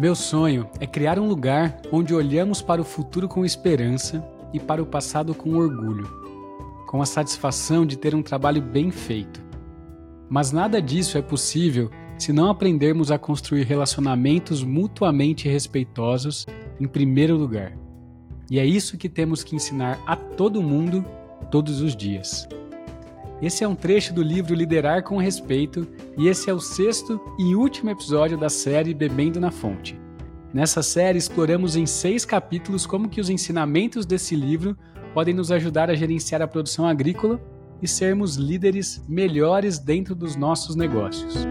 Meu 0.00 0.14
sonho 0.14 0.70
é 0.78 0.86
criar 0.86 1.18
um 1.18 1.26
lugar 1.26 1.82
onde 1.90 2.14
olhamos 2.14 2.62
para 2.62 2.80
o 2.80 2.84
futuro 2.84 3.26
com 3.26 3.44
esperança 3.44 4.24
e 4.54 4.60
para 4.60 4.80
o 4.80 4.86
passado 4.86 5.34
com 5.34 5.56
orgulho, 5.56 6.08
com 6.86 7.02
a 7.02 7.06
satisfação 7.06 7.84
de 7.84 7.98
ter 7.98 8.14
um 8.14 8.22
trabalho 8.22 8.62
bem 8.62 8.92
feito. 8.92 9.42
Mas 10.30 10.52
nada 10.52 10.80
disso 10.80 11.18
é 11.18 11.22
possível 11.22 11.90
se 12.16 12.32
não 12.32 12.48
aprendermos 12.48 13.10
a 13.10 13.18
construir 13.18 13.64
relacionamentos 13.64 14.62
mutuamente 14.62 15.48
respeitosos 15.48 16.46
em 16.78 16.86
primeiro 16.86 17.36
lugar. 17.36 17.76
E 18.48 18.60
é 18.60 18.64
isso 18.64 18.96
que 18.96 19.08
temos 19.08 19.42
que 19.42 19.56
ensinar 19.56 19.98
a 20.06 20.14
todo 20.14 20.62
mundo 20.62 21.04
todos 21.50 21.80
os 21.80 21.96
dias. 21.96 22.48
Esse 23.40 23.62
é 23.62 23.68
um 23.68 23.74
trecho 23.76 24.12
do 24.12 24.20
livro 24.20 24.52
Liderar 24.52 25.04
com 25.04 25.16
Respeito 25.16 25.86
e 26.16 26.26
esse 26.26 26.50
é 26.50 26.52
o 26.52 26.58
sexto 26.58 27.20
e 27.38 27.54
último 27.54 27.88
episódio 27.88 28.36
da 28.36 28.48
série 28.48 28.92
Bebendo 28.92 29.38
na 29.38 29.52
Fonte. 29.52 29.96
Nessa 30.52 30.82
série 30.82 31.18
exploramos 31.18 31.76
em 31.76 31.86
seis 31.86 32.24
capítulos 32.24 32.84
como 32.84 33.08
que 33.08 33.20
os 33.20 33.30
ensinamentos 33.30 34.04
desse 34.04 34.34
livro 34.34 34.76
podem 35.14 35.32
nos 35.32 35.52
ajudar 35.52 35.88
a 35.88 35.94
gerenciar 35.94 36.42
a 36.42 36.48
produção 36.48 36.84
agrícola 36.84 37.40
e 37.80 37.86
sermos 37.86 38.34
líderes 38.34 39.04
melhores 39.08 39.78
dentro 39.78 40.16
dos 40.16 40.34
nossos 40.34 40.74
negócios. 40.74 41.46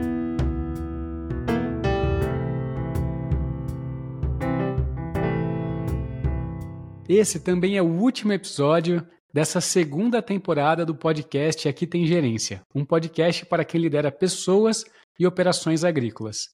Esse 7.08 7.40
também 7.40 7.77
é 7.77 7.82
o 7.82 7.85
último 7.85 8.34
episódio 8.34 9.08
dessa 9.34 9.62
segunda 9.62 10.22
temporada 10.22 10.86
do 10.86 10.95
podcast 10.95 11.68
Aqui 11.68 11.85
Tem 11.85 12.05
Gerência, 12.05 12.62
um 12.73 12.85
podcast 12.85 13.45
para 13.45 13.66
quem 13.66 13.81
lidera 13.81 14.12
pessoas 14.12 14.84
e 15.20 15.26
operações 15.27 15.84
agrícolas. 15.84 16.49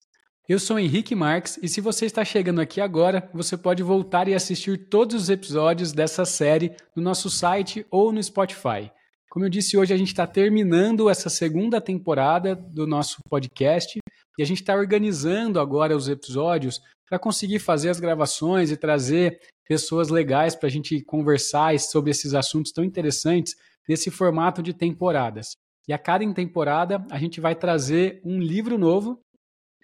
Eu 0.47 0.59
sou 0.59 0.77
Henrique 0.77 1.15
Marques 1.15 1.57
e 1.61 1.69
se 1.69 1.79
você 1.79 2.05
está 2.05 2.25
chegando 2.25 2.59
aqui 2.59 2.81
agora, 2.81 3.29
você 3.33 3.55
pode 3.55 3.81
voltar 3.81 4.27
e 4.27 4.33
assistir 4.33 4.89
todos 4.89 5.15
os 5.15 5.29
episódios 5.29 5.93
dessa 5.93 6.25
série 6.25 6.75
no 6.95 7.01
nosso 7.01 7.29
site 7.29 7.85
ou 7.89 8.11
no 8.11 8.21
Spotify. 8.21 8.91
Como 9.29 9.45
eu 9.45 9.49
disse, 9.49 9.77
hoje 9.77 9.93
a 9.93 9.97
gente 9.97 10.09
está 10.09 10.27
terminando 10.27 11.09
essa 11.09 11.29
segunda 11.29 11.79
temporada 11.79 12.55
do 12.55 12.85
nosso 12.85 13.17
podcast 13.29 13.97
e 14.37 14.43
a 14.43 14.45
gente 14.45 14.61
está 14.61 14.75
organizando 14.75 15.59
agora 15.59 15.95
os 15.95 16.07
episódios 16.07 16.81
para 17.07 17.19
conseguir 17.19 17.59
fazer 17.59 17.89
as 17.89 17.99
gravações 17.99 18.71
e 18.71 18.77
trazer 18.77 19.39
pessoas 19.67 20.09
legais 20.09 20.55
para 20.55 20.67
a 20.67 20.71
gente 20.71 21.01
conversar 21.03 21.77
sobre 21.79 22.11
esses 22.11 22.33
assuntos 22.33 22.71
tão 22.71 22.83
interessantes 22.83 23.55
nesse 23.87 24.09
formato 24.09 24.61
de 24.61 24.73
temporadas. 24.73 25.55
E 25.87 25.93
a 25.93 25.97
cada 25.97 26.31
temporada 26.33 27.05
a 27.11 27.17
gente 27.17 27.41
vai 27.41 27.55
trazer 27.55 28.21
um 28.23 28.39
livro 28.39 28.77
novo 28.77 29.19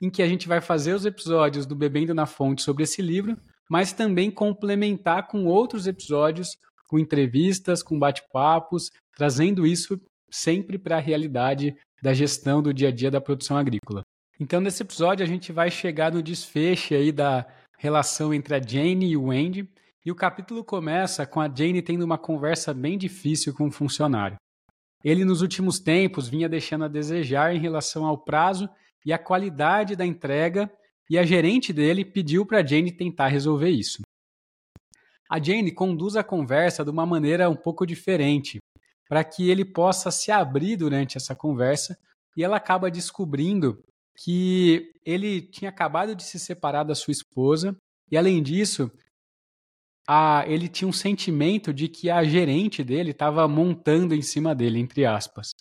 em 0.02 0.10
que 0.10 0.24
a 0.24 0.28
gente 0.28 0.48
vai 0.48 0.62
fazer 0.62 0.94
os 0.94 1.06
episódios 1.06 1.66
do 1.66 1.76
Bebendo 1.76 2.14
na 2.14 2.26
Fonte 2.26 2.62
sobre 2.62 2.84
esse 2.84 3.02
livro, 3.02 3.38
mas 3.70 3.92
também 3.92 4.32
complementar 4.32 5.28
com 5.28 5.46
outros 5.46 5.88
episódios, 5.88 6.58
com 6.88 6.98
entrevistas, 6.98 7.84
com 7.84 8.00
bate-papos, 8.00 8.90
trazendo 9.16 9.68
isso 9.68 10.00
sempre 10.32 10.78
para 10.78 10.98
a 10.98 11.02
realidade 11.02 11.76
da 12.02 12.14
gestão 12.14 12.62
do 12.62 12.74
dia 12.74 12.88
a 12.88 12.92
dia 12.92 13.12
da 13.12 13.20
produção 13.20 13.58
agrícola. 13.58 14.04
Então, 14.40 14.62
nesse 14.62 14.84
episódio, 14.84 15.26
a 15.26 15.28
gente 15.28 15.52
vai 15.52 15.70
chegar 15.70 16.14
no 16.14 16.24
desfecho 16.24 16.94
aí 16.94 17.12
da 17.12 17.46
relação 17.78 18.34
entre 18.34 18.56
a 18.56 18.62
Jane 18.62 19.10
e 19.10 19.18
o 19.18 19.32
Andy, 19.32 19.70
e 20.06 20.12
o 20.12 20.16
capítulo 20.16 20.64
começa 20.64 21.26
com 21.26 21.42
a 21.42 21.54
Jane 21.54 21.82
tendo 21.82 22.04
uma 22.04 22.18
conversa 22.18 22.74
bem 22.74 22.98
difícil 22.98 23.54
com 23.54 23.66
um 23.66 23.72
funcionário. 23.72 24.38
Ele, 25.04 25.26
nos 25.26 25.42
últimos 25.42 25.78
tempos, 25.80 26.30
vinha 26.30 26.48
deixando 26.48 26.86
a 26.86 26.88
desejar 26.88 27.54
em 27.54 27.60
relação 27.60 28.06
ao 28.06 28.18
prazo 28.18 28.70
e 29.06 29.12
à 29.12 29.18
qualidade 29.18 29.94
da 29.96 30.06
entrega, 30.06 30.72
e 31.10 31.18
a 31.18 31.26
gerente 31.26 31.74
dele 31.74 32.06
pediu 32.06 32.46
para 32.46 32.60
a 32.60 32.66
Jane 32.66 32.94
tentar 32.94 33.28
resolver 33.28 33.70
isso. 33.70 34.02
A 35.30 35.38
Jane 35.38 35.72
conduz 35.72 36.16
a 36.16 36.24
conversa 36.24 36.86
de 36.86 36.90
uma 36.90 37.06
maneira 37.06 37.50
um 37.50 37.56
pouco 37.58 37.86
diferente, 37.86 38.60
para 39.08 39.22
que 39.24 39.50
ele 39.50 39.66
possa 39.66 40.12
se 40.12 40.32
abrir 40.32 40.78
durante 40.78 41.18
essa 41.18 41.36
conversa, 41.36 41.98
e 42.38 42.44
ela 42.44 42.56
acaba 42.56 42.90
descobrindo 42.90 43.84
que 44.24 44.92
ele 45.06 45.42
tinha 45.42 45.70
acabado 45.70 46.16
de 46.16 46.24
se 46.24 46.40
separar 46.40 46.84
da 46.84 46.96
sua 46.96 47.12
esposa 47.12 47.76
e, 48.12 48.18
além 48.18 48.44
disso, 48.44 48.92
a, 50.08 50.44
ele 50.48 50.68
tinha 50.68 50.88
um 50.88 50.94
sentimento 50.94 51.74
de 51.74 51.88
que 51.88 52.10
a 52.10 52.24
gerente 52.24 52.84
dele 52.84 53.12
estava 53.12 53.48
montando 53.48 54.14
em 54.14 54.22
cima 54.22 54.54
dele, 54.54 54.80
entre 54.80 55.06
aspas. 55.06 55.52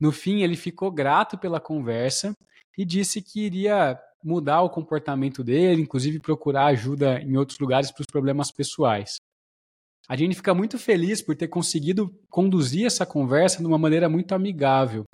No 0.00 0.12
fim, 0.12 0.42
ele 0.42 0.56
ficou 0.56 0.92
grato 0.92 1.38
pela 1.38 1.60
conversa 1.60 2.34
e 2.78 2.84
disse 2.84 3.22
que 3.22 3.46
iria 3.46 3.98
mudar 4.22 4.62
o 4.62 4.70
comportamento 4.70 5.42
dele, 5.42 5.82
inclusive 5.82 6.20
procurar 6.20 6.66
ajuda 6.66 7.20
em 7.20 7.36
outros 7.36 7.58
lugares 7.58 7.90
para 7.90 8.02
os 8.02 8.06
problemas 8.06 8.50
pessoais. 8.52 9.16
A 10.08 10.16
gente 10.16 10.36
fica 10.36 10.54
muito 10.54 10.78
feliz 10.78 11.22
por 11.22 11.34
ter 11.34 11.48
conseguido 11.48 12.10
conduzir 12.28 12.86
essa 12.86 13.06
conversa 13.06 13.58
de 13.58 13.66
uma 13.66 13.78
maneira 13.78 14.08
muito 14.08 14.34
amigável 14.34 15.04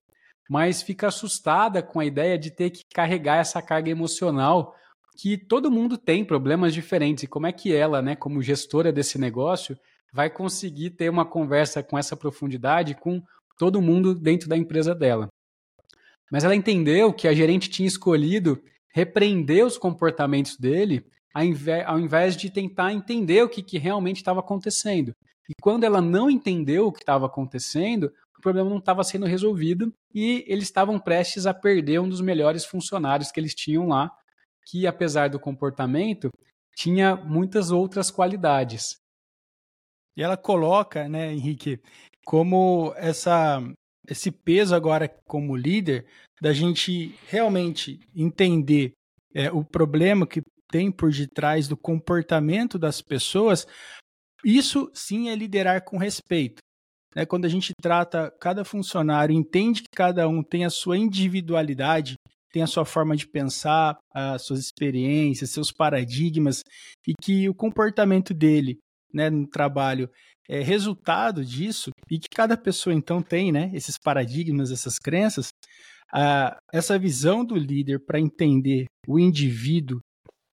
mas 0.50 0.82
fica 0.82 1.06
assustada 1.06 1.80
com 1.80 2.00
a 2.00 2.04
ideia 2.04 2.36
de 2.36 2.50
ter 2.50 2.70
que 2.70 2.82
carregar 2.92 3.36
essa 3.36 3.62
carga 3.62 3.88
emocional 3.88 4.74
que 5.16 5.38
todo 5.38 5.70
mundo 5.70 5.96
tem 5.96 6.24
problemas 6.24 6.74
diferentes 6.74 7.22
e 7.22 7.28
como 7.28 7.46
é 7.46 7.52
que 7.52 7.72
ela, 7.72 8.02
né, 8.02 8.16
como 8.16 8.42
gestora 8.42 8.90
desse 8.90 9.16
negócio, 9.16 9.78
vai 10.12 10.28
conseguir 10.28 10.90
ter 10.90 11.08
uma 11.08 11.24
conversa 11.24 11.84
com 11.84 11.96
essa 11.96 12.16
profundidade 12.16 12.96
com 12.96 13.22
todo 13.56 13.80
mundo 13.80 14.12
dentro 14.12 14.48
da 14.48 14.56
empresa 14.56 14.92
dela. 14.92 15.28
Mas 16.32 16.42
ela 16.42 16.56
entendeu 16.56 17.12
que 17.12 17.28
a 17.28 17.32
gerente 17.32 17.70
tinha 17.70 17.86
escolhido 17.86 18.60
repreender 18.92 19.64
os 19.64 19.78
comportamentos 19.78 20.56
dele 20.56 21.06
ao 21.86 22.00
invés 22.00 22.36
de 22.36 22.50
tentar 22.50 22.92
entender 22.92 23.44
o 23.44 23.48
que, 23.48 23.62
que 23.62 23.78
realmente 23.78 24.16
estava 24.16 24.40
acontecendo. 24.40 25.12
E 25.48 25.52
quando 25.62 25.84
ela 25.84 26.00
não 26.00 26.28
entendeu 26.28 26.88
o 26.88 26.92
que 26.92 27.00
estava 27.00 27.26
acontecendo, 27.26 28.12
o 28.40 28.42
problema 28.42 28.70
não 28.70 28.78
estava 28.78 29.04
sendo 29.04 29.26
resolvido 29.26 29.92
e 30.14 30.42
eles 30.48 30.64
estavam 30.64 30.98
prestes 30.98 31.46
a 31.46 31.52
perder 31.52 32.00
um 32.00 32.08
dos 32.08 32.22
melhores 32.22 32.64
funcionários 32.64 33.30
que 33.30 33.38
eles 33.38 33.54
tinham 33.54 33.86
lá, 33.86 34.10
que 34.66 34.86
apesar 34.86 35.28
do 35.28 35.38
comportamento, 35.38 36.30
tinha 36.74 37.14
muitas 37.14 37.70
outras 37.70 38.10
qualidades. 38.10 38.96
E 40.16 40.22
ela 40.22 40.38
coloca, 40.38 41.06
né, 41.06 41.32
Henrique, 41.32 41.78
como 42.24 42.94
essa 42.96 43.62
esse 44.08 44.32
peso 44.32 44.74
agora 44.74 45.06
como 45.26 45.54
líder 45.54 46.06
da 46.40 46.52
gente 46.52 47.14
realmente 47.28 48.00
entender 48.16 48.92
é, 49.34 49.52
o 49.52 49.62
problema 49.62 50.26
que 50.26 50.40
tem 50.68 50.90
por 50.90 51.12
detrás 51.12 51.68
do 51.68 51.76
comportamento 51.76 52.78
das 52.78 53.02
pessoas, 53.02 53.66
isso 54.42 54.90
sim 54.94 55.28
é 55.28 55.36
liderar 55.36 55.84
com 55.84 55.98
respeito. 55.98 56.60
Né? 57.15 57.26
Quando 57.26 57.44
a 57.44 57.48
gente 57.48 57.72
trata 57.81 58.32
cada 58.41 58.65
funcionário, 58.65 59.34
entende 59.34 59.82
que 59.82 59.88
cada 59.94 60.28
um 60.28 60.43
tem 60.43 60.65
a 60.65 60.71
sua 60.71 60.97
individualidade, 60.97 62.15
tem 62.53 62.62
a 62.62 62.66
sua 62.66 62.84
forma 62.84 63.16
de 63.16 63.26
pensar, 63.26 63.97
as 64.12 64.43
suas 64.43 64.60
experiências, 64.60 65.50
seus 65.50 65.71
paradigmas, 65.72 66.62
e 67.06 67.12
que 67.21 67.48
o 67.48 67.54
comportamento 67.54 68.34
dele 68.34 68.78
né, 69.12 69.31
no 69.31 69.47
trabalho 69.47 70.09
é 70.48 70.60
resultado 70.60 71.44
disso, 71.44 71.91
e 72.10 72.19
que 72.19 72.28
cada 72.34 72.56
pessoa 72.56 72.93
então 72.93 73.22
tem 73.22 73.53
né, 73.53 73.71
esses 73.72 73.97
paradigmas, 73.97 74.72
essas 74.72 74.98
crenças, 74.98 75.50
essa 76.72 76.98
visão 76.98 77.44
do 77.44 77.54
líder 77.54 78.04
para 78.04 78.19
entender 78.19 78.87
o 79.06 79.19
indivíduo 79.19 80.00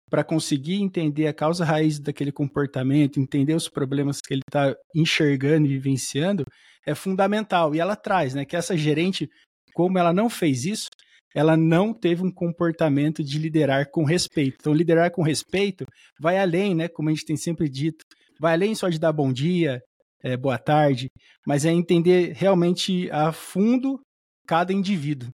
para 0.09 0.23
conseguir 0.23 0.75
entender 0.75 1.27
a 1.27 1.33
causa 1.33 1.65
raiz 1.65 1.99
daquele 1.99 2.31
comportamento, 2.31 3.19
entender 3.19 3.53
os 3.53 3.67
problemas 3.67 4.19
que 4.21 4.33
ele 4.33 4.41
está 4.47 4.75
enxergando 4.95 5.65
e 5.65 5.69
vivenciando, 5.69 6.43
é 6.85 6.95
fundamental. 6.95 7.75
E 7.75 7.79
ela 7.79 7.95
traz, 7.95 8.33
né, 8.33 8.45
que 8.45 8.55
essa 8.55 8.77
gerente, 8.77 9.29
como 9.73 9.97
ela 9.97 10.13
não 10.13 10.29
fez 10.29 10.65
isso, 10.65 10.87
ela 11.35 11.57
não 11.57 11.93
teve 11.93 12.23
um 12.23 12.31
comportamento 12.31 13.23
de 13.23 13.37
liderar 13.37 13.89
com 13.91 14.03
respeito. 14.03 14.57
Então, 14.59 14.73
liderar 14.73 15.11
com 15.11 15.21
respeito 15.21 15.85
vai 16.19 16.39
além, 16.39 16.73
né, 16.73 16.87
como 16.87 17.09
a 17.09 17.11
gente 17.11 17.25
tem 17.25 17.37
sempre 17.37 17.69
dito, 17.69 18.03
vai 18.39 18.53
além 18.53 18.73
só 18.73 18.87
de 18.87 18.99
dar 18.99 19.11
bom 19.11 19.31
dia, 19.33 19.81
é, 20.23 20.35
boa 20.35 20.57
tarde, 20.57 21.09
mas 21.45 21.65
é 21.65 21.71
entender 21.71 22.33
realmente 22.33 23.09
a 23.11 23.31
fundo 23.31 23.99
cada 24.47 24.73
indivíduo. 24.73 25.29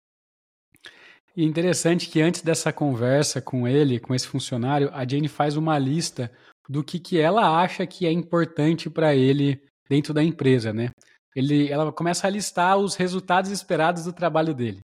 E 1.36 1.44
interessante 1.44 2.08
que 2.08 2.20
antes 2.22 2.42
dessa 2.42 2.72
conversa 2.72 3.42
com 3.42 3.66
ele, 3.66 3.98
com 3.98 4.14
esse 4.14 4.26
funcionário, 4.26 4.88
a 4.92 5.06
Jane 5.06 5.26
faz 5.26 5.56
uma 5.56 5.76
lista 5.78 6.30
do 6.68 6.84
que, 6.84 6.98
que 6.98 7.18
ela 7.18 7.60
acha 7.60 7.86
que 7.86 8.06
é 8.06 8.12
importante 8.12 8.88
para 8.88 9.14
ele 9.16 9.60
dentro 9.88 10.14
da 10.14 10.22
empresa, 10.22 10.72
né? 10.72 10.90
Ele, 11.34 11.68
ela 11.68 11.92
começa 11.92 12.28
a 12.28 12.30
listar 12.30 12.78
os 12.78 12.94
resultados 12.94 13.50
esperados 13.50 14.04
do 14.04 14.12
trabalho 14.12 14.54
dele. 14.54 14.78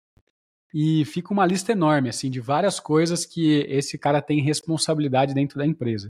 E 0.74 1.04
fica 1.04 1.32
uma 1.32 1.46
lista 1.46 1.70
enorme, 1.70 2.08
assim, 2.08 2.28
de 2.28 2.40
várias 2.40 2.80
coisas 2.80 3.24
que 3.24 3.64
esse 3.68 3.96
cara 3.96 4.20
tem 4.20 4.42
responsabilidade 4.42 5.32
dentro 5.32 5.56
da 5.56 5.66
empresa. 5.66 6.08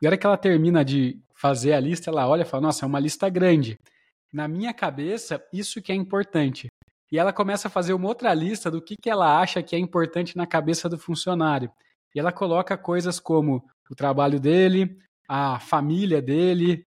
E 0.00 0.06
a 0.06 0.08
hora 0.08 0.16
que 0.16 0.26
ela 0.26 0.38
termina 0.38 0.82
de 0.82 1.18
fazer 1.34 1.74
a 1.74 1.80
lista, 1.80 2.10
ela 2.10 2.26
olha 2.26 2.42
e 2.42 2.46
fala: 2.46 2.62
Nossa, 2.62 2.84
é 2.84 2.88
uma 2.88 3.00
lista 3.00 3.28
grande. 3.28 3.78
Na 4.32 4.48
minha 4.48 4.72
cabeça, 4.72 5.42
isso 5.52 5.80
que 5.80 5.92
é 5.92 5.94
importante 5.94 6.68
e 7.14 7.18
ela 7.18 7.32
começa 7.32 7.68
a 7.68 7.70
fazer 7.70 7.92
uma 7.92 8.08
outra 8.08 8.34
lista 8.34 8.68
do 8.68 8.82
que, 8.82 8.96
que 8.96 9.08
ela 9.08 9.38
acha 9.38 9.62
que 9.62 9.76
é 9.76 9.78
importante 9.78 10.36
na 10.36 10.48
cabeça 10.48 10.88
do 10.88 10.98
funcionário. 10.98 11.70
E 12.12 12.18
ela 12.18 12.32
coloca 12.32 12.76
coisas 12.76 13.20
como 13.20 13.64
o 13.88 13.94
trabalho 13.94 14.40
dele, 14.40 14.98
a 15.28 15.60
família 15.60 16.20
dele, 16.20 16.84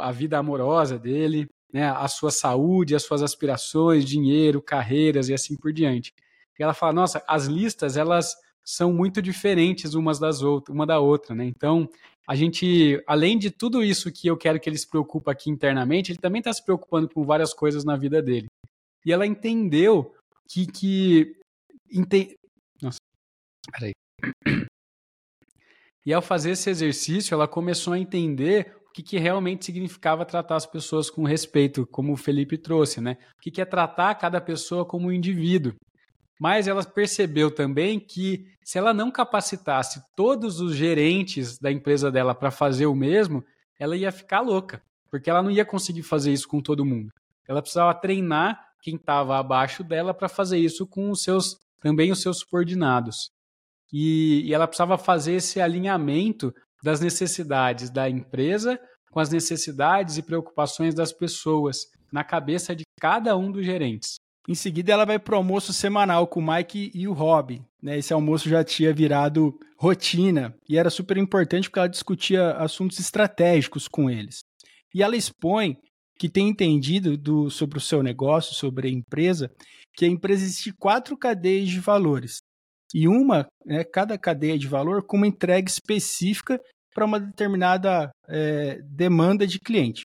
a 0.00 0.10
vida 0.10 0.38
amorosa 0.38 0.98
dele, 0.98 1.46
né, 1.70 1.90
a 1.90 2.08
sua 2.08 2.30
saúde, 2.30 2.94
as 2.94 3.02
suas 3.02 3.22
aspirações, 3.22 4.06
dinheiro, 4.06 4.62
carreiras 4.62 5.28
e 5.28 5.34
assim 5.34 5.54
por 5.58 5.74
diante. 5.74 6.14
E 6.58 6.62
ela 6.62 6.72
fala, 6.72 6.94
nossa, 6.94 7.22
as 7.28 7.44
listas 7.44 7.98
elas 7.98 8.34
são 8.64 8.90
muito 8.90 9.20
diferentes 9.20 9.92
umas 9.92 10.18
das 10.18 10.40
outras, 10.40 10.74
uma 10.74 10.86
da 10.86 11.00
outra, 11.00 11.34
né? 11.34 11.44
Então, 11.44 11.86
a 12.26 12.34
gente, 12.34 12.98
além 13.06 13.38
de 13.38 13.50
tudo 13.50 13.84
isso 13.84 14.10
que 14.10 14.26
eu 14.26 14.38
quero 14.38 14.58
que 14.58 14.70
ele 14.70 14.78
se 14.78 14.88
preocupe 14.88 15.30
aqui 15.30 15.50
internamente, 15.50 16.12
ele 16.12 16.18
também 16.18 16.38
está 16.38 16.50
se 16.50 16.64
preocupando 16.64 17.10
com 17.10 17.26
várias 17.26 17.52
coisas 17.52 17.84
na 17.84 17.94
vida 17.94 18.22
dele. 18.22 18.49
E 19.04 19.12
ela 19.12 19.26
entendeu 19.26 20.14
que, 20.48 20.66
que 20.66 21.32
ente... 21.92 22.36
nossa, 22.82 22.98
peraí. 23.72 23.92
E 26.04 26.12
ao 26.12 26.22
fazer 26.22 26.52
esse 26.52 26.70
exercício, 26.70 27.34
ela 27.34 27.46
começou 27.46 27.92
a 27.92 27.98
entender 27.98 28.74
o 28.88 28.92
que, 28.92 29.02
que 29.02 29.18
realmente 29.18 29.64
significava 29.64 30.24
tratar 30.24 30.56
as 30.56 30.66
pessoas 30.66 31.08
com 31.08 31.24
respeito, 31.24 31.86
como 31.86 32.12
o 32.12 32.16
Felipe 32.16 32.58
trouxe, 32.58 33.00
né? 33.00 33.16
O 33.38 33.42
que, 33.42 33.50
que 33.50 33.60
é 33.60 33.64
tratar 33.64 34.14
cada 34.16 34.40
pessoa 34.40 34.84
como 34.84 35.08
um 35.08 35.12
indivíduo. 35.12 35.74
Mas 36.40 36.66
ela 36.66 36.82
percebeu 36.82 37.54
também 37.54 38.00
que 38.00 38.46
se 38.64 38.78
ela 38.78 38.94
não 38.94 39.10
capacitasse 39.10 40.02
todos 40.16 40.58
os 40.58 40.74
gerentes 40.74 41.58
da 41.58 41.70
empresa 41.70 42.10
dela 42.10 42.34
para 42.34 42.50
fazer 42.50 42.86
o 42.86 42.94
mesmo, 42.94 43.44
ela 43.78 43.96
ia 43.96 44.10
ficar 44.10 44.40
louca, 44.40 44.82
porque 45.10 45.28
ela 45.28 45.42
não 45.42 45.50
ia 45.50 45.64
conseguir 45.64 46.02
fazer 46.02 46.32
isso 46.32 46.48
com 46.48 46.62
todo 46.62 46.84
mundo. 46.84 47.12
Ela 47.46 47.60
precisava 47.60 47.94
treinar 47.94 48.69
quem 48.82 48.96
estava 48.96 49.38
abaixo 49.38 49.82
dela 49.84 50.14
para 50.14 50.28
fazer 50.28 50.58
isso 50.58 50.86
com 50.86 51.10
os 51.10 51.22
seus 51.22 51.56
também 51.80 52.12
os 52.12 52.20
seus 52.20 52.40
subordinados. 52.40 53.30
E, 53.92 54.42
e 54.44 54.54
ela 54.54 54.66
precisava 54.66 54.98
fazer 54.98 55.34
esse 55.34 55.60
alinhamento 55.60 56.52
das 56.82 57.00
necessidades 57.00 57.90
da 57.90 58.08
empresa 58.08 58.78
com 59.10 59.18
as 59.18 59.30
necessidades 59.30 60.16
e 60.16 60.22
preocupações 60.22 60.94
das 60.94 61.12
pessoas 61.12 61.78
na 62.12 62.22
cabeça 62.22 62.74
de 62.76 62.84
cada 63.00 63.36
um 63.36 63.50
dos 63.50 63.64
gerentes. 63.64 64.16
Em 64.48 64.54
seguida, 64.54 64.92
ela 64.92 65.04
vai 65.04 65.18
para 65.18 65.34
o 65.34 65.38
almoço 65.38 65.72
semanal 65.72 66.26
com 66.26 66.40
o 66.40 66.54
Mike 66.54 66.90
e 66.94 67.06
o 67.06 67.12
Rob. 67.12 67.62
Né? 67.82 67.98
Esse 67.98 68.12
almoço 68.12 68.48
já 68.48 68.64
tinha 68.64 68.92
virado 68.92 69.58
rotina 69.76 70.54
e 70.68 70.78
era 70.78 70.90
super 70.90 71.16
importante 71.16 71.68
porque 71.68 71.78
ela 71.78 71.88
discutia 71.88 72.52
assuntos 72.52 72.98
estratégicos 72.98 73.86
com 73.86 74.08
eles. 74.08 74.40
E 74.94 75.02
ela 75.02 75.16
expõe 75.16 75.76
que 76.20 76.28
tem 76.28 76.50
entendido 76.50 77.16
do, 77.16 77.48
sobre 77.48 77.78
o 77.78 77.80
seu 77.80 78.02
negócio, 78.02 78.54
sobre 78.54 78.88
a 78.88 78.90
empresa, 78.90 79.50
que 79.96 80.04
a 80.04 80.08
empresa 80.08 80.44
existe 80.44 80.70
quatro 80.78 81.16
cadeias 81.16 81.70
de 81.70 81.80
valores 81.80 82.40
e 82.94 83.08
uma, 83.08 83.46
né, 83.64 83.82
cada 83.84 84.18
cadeia 84.18 84.58
de 84.58 84.68
valor 84.68 85.02
com 85.06 85.16
uma 85.16 85.26
entrega 85.26 85.66
específica 85.66 86.60
para 86.94 87.06
uma 87.06 87.18
determinada 87.18 88.10
é, 88.28 88.82
demanda 88.82 89.46
de 89.46 89.58
cliente. 89.58 90.02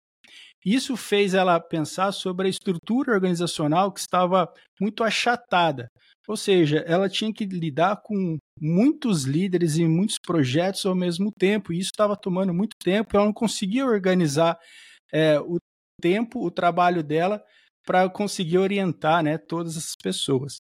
Isso 0.65 0.97
fez 0.97 1.35
ela 1.35 1.59
pensar 1.59 2.11
sobre 2.11 2.47
a 2.47 2.49
estrutura 2.49 3.13
organizacional 3.13 3.91
que 3.91 3.99
estava 3.99 4.51
muito 4.81 5.03
achatada, 5.03 5.87
ou 6.27 6.35
seja, 6.35 6.83
ela 6.87 7.07
tinha 7.07 7.31
que 7.31 7.45
lidar 7.45 8.01
com 8.03 8.37
muitos 8.59 9.25
líderes 9.25 9.77
e 9.77 9.85
muitos 9.85 10.17
projetos 10.17 10.87
ao 10.87 10.95
mesmo 10.95 11.31
tempo, 11.31 11.71
e 11.71 11.77
isso 11.77 11.91
estava 11.93 12.17
tomando 12.17 12.51
muito 12.51 12.75
tempo, 12.83 13.15
ela 13.15 13.25
não 13.25 13.33
conseguia 13.33 13.85
organizar 13.85 14.57
é, 15.13 15.39
o 15.39 15.57
tempo, 15.99 16.45
o 16.45 16.51
trabalho 16.51 17.03
dela 17.03 17.43
para 17.85 18.09
conseguir 18.09 18.57
orientar 18.57 19.23
né, 19.23 19.37
todas 19.37 19.75
essas 19.75 19.95
pessoas. 20.01 20.57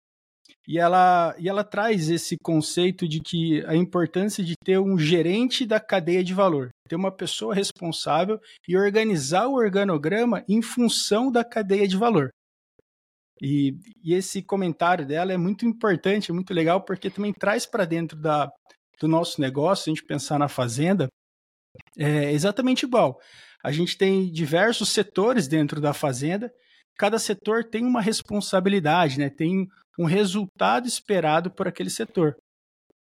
E 0.68 0.78
ela, 0.78 1.34
e 1.38 1.48
ela 1.48 1.62
traz 1.62 2.10
esse 2.10 2.36
conceito 2.42 3.06
de 3.06 3.20
que 3.20 3.64
a 3.66 3.76
importância 3.76 4.42
de 4.42 4.54
ter 4.64 4.78
um 4.78 4.98
gerente 4.98 5.64
da 5.64 5.78
cadeia 5.78 6.24
de 6.24 6.34
valor, 6.34 6.70
ter 6.88 6.96
uma 6.96 7.12
pessoa 7.12 7.54
responsável 7.54 8.40
e 8.66 8.76
organizar 8.76 9.46
o 9.46 9.54
organograma 9.54 10.44
em 10.48 10.60
função 10.60 11.30
da 11.30 11.44
cadeia 11.44 11.86
de 11.86 11.96
valor. 11.96 12.30
E, 13.40 13.76
e 14.02 14.14
esse 14.14 14.42
comentário 14.42 15.06
dela 15.06 15.32
é 15.32 15.36
muito 15.36 15.64
importante, 15.66 16.30
é 16.30 16.34
muito 16.34 16.52
legal, 16.52 16.82
porque 16.84 17.10
também 17.10 17.32
traz 17.32 17.64
para 17.64 17.84
dentro 17.84 18.18
da, 18.18 18.50
do 19.00 19.06
nosso 19.06 19.40
negócio, 19.40 19.90
a 19.90 19.94
gente 19.94 20.04
pensar 20.04 20.38
na 20.38 20.48
fazenda, 20.48 21.06
é 21.96 22.32
exatamente 22.32 22.84
igual. 22.84 23.20
A 23.66 23.72
gente 23.72 23.98
tem 23.98 24.30
diversos 24.30 24.90
setores 24.90 25.48
dentro 25.48 25.80
da 25.80 25.92
fazenda, 25.92 26.52
cada 26.96 27.18
setor 27.18 27.64
tem 27.64 27.84
uma 27.84 28.00
responsabilidade, 28.00 29.18
né? 29.18 29.28
tem 29.28 29.66
um 29.98 30.04
resultado 30.04 30.86
esperado 30.86 31.50
por 31.50 31.66
aquele 31.66 31.90
setor. 31.90 32.36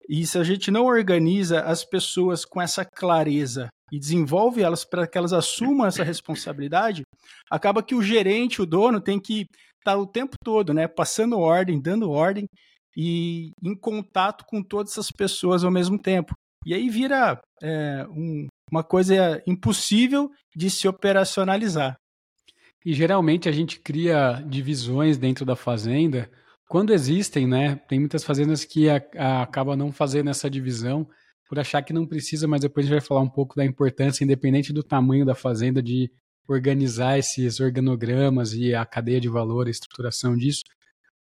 E 0.10 0.28
se 0.28 0.38
a 0.38 0.44
gente 0.44 0.70
não 0.70 0.84
organiza 0.84 1.62
as 1.62 1.86
pessoas 1.86 2.44
com 2.44 2.62
essa 2.62 2.84
clareza 2.84 3.70
e 3.90 3.98
desenvolve 3.98 4.62
elas 4.62 4.84
para 4.84 5.08
que 5.08 5.18
elas 5.18 5.32
assumam 5.32 5.88
essa 5.88 6.04
responsabilidade, 6.04 7.04
acaba 7.50 7.82
que 7.82 7.96
o 7.96 8.04
gerente, 8.04 8.62
o 8.62 8.66
dono, 8.66 9.00
tem 9.00 9.18
que 9.18 9.44
estar 9.78 9.94
tá 9.94 9.98
o 9.98 10.06
tempo 10.06 10.36
todo, 10.44 10.74
né, 10.74 10.90
passando 10.90 11.40
ordem, 11.40 11.80
dando 11.80 12.12
ordem 12.12 12.46
e 12.98 13.52
em 13.64 13.80
contato 13.80 14.44
com 14.46 14.62
todas 14.62 14.92
essas 14.92 15.10
pessoas 15.10 15.64
ao 15.64 15.72
mesmo 15.72 15.98
tempo. 15.98 16.34
E 16.66 16.74
aí 16.74 16.90
vira 16.90 17.40
é, 17.64 18.06
um, 18.10 18.48
uma 18.72 18.84
coisa 18.84 19.42
impossível 19.48 20.30
de 20.56 20.70
se 20.70 20.88
operacionalizar. 20.88 21.98
E 22.86 22.94
geralmente 22.94 23.50
a 23.50 23.52
gente 23.52 23.80
cria 23.80 24.44
divisões 24.48 25.18
dentro 25.18 25.46
da 25.46 25.56
fazenda 25.56 26.30
quando 26.68 26.94
existem, 26.94 27.48
né? 27.48 27.76
Tem 27.88 28.00
muitas 28.00 28.24
fazendas 28.24 28.64
que 28.64 28.88
a, 28.90 29.02
a, 29.18 29.42
acabam 29.42 29.76
não 29.76 29.92
fazendo 29.92 30.30
essa 30.30 30.50
divisão 30.50 31.08
por 31.48 31.58
achar 31.58 31.82
que 31.82 31.92
não 31.92 32.06
precisa, 32.06 32.48
mas 32.48 32.62
depois 32.62 32.86
a 32.86 32.90
gente 32.90 33.00
vai 33.00 33.06
falar 33.06 33.22
um 33.22 33.30
pouco 33.30 33.56
da 33.56 33.66
importância, 33.66 34.24
independente 34.24 34.72
do 34.72 34.84
tamanho 34.84 35.26
da 35.26 35.34
fazenda, 35.34 35.82
de 35.82 36.12
organizar 36.48 37.18
esses 37.18 37.60
organogramas 37.60 38.54
e 38.54 38.76
a 38.76 38.86
cadeia 38.86 39.20
de 39.20 39.28
valor, 39.28 39.66
a 39.66 39.72
estruturação 39.72 40.38
disso. 40.38 40.64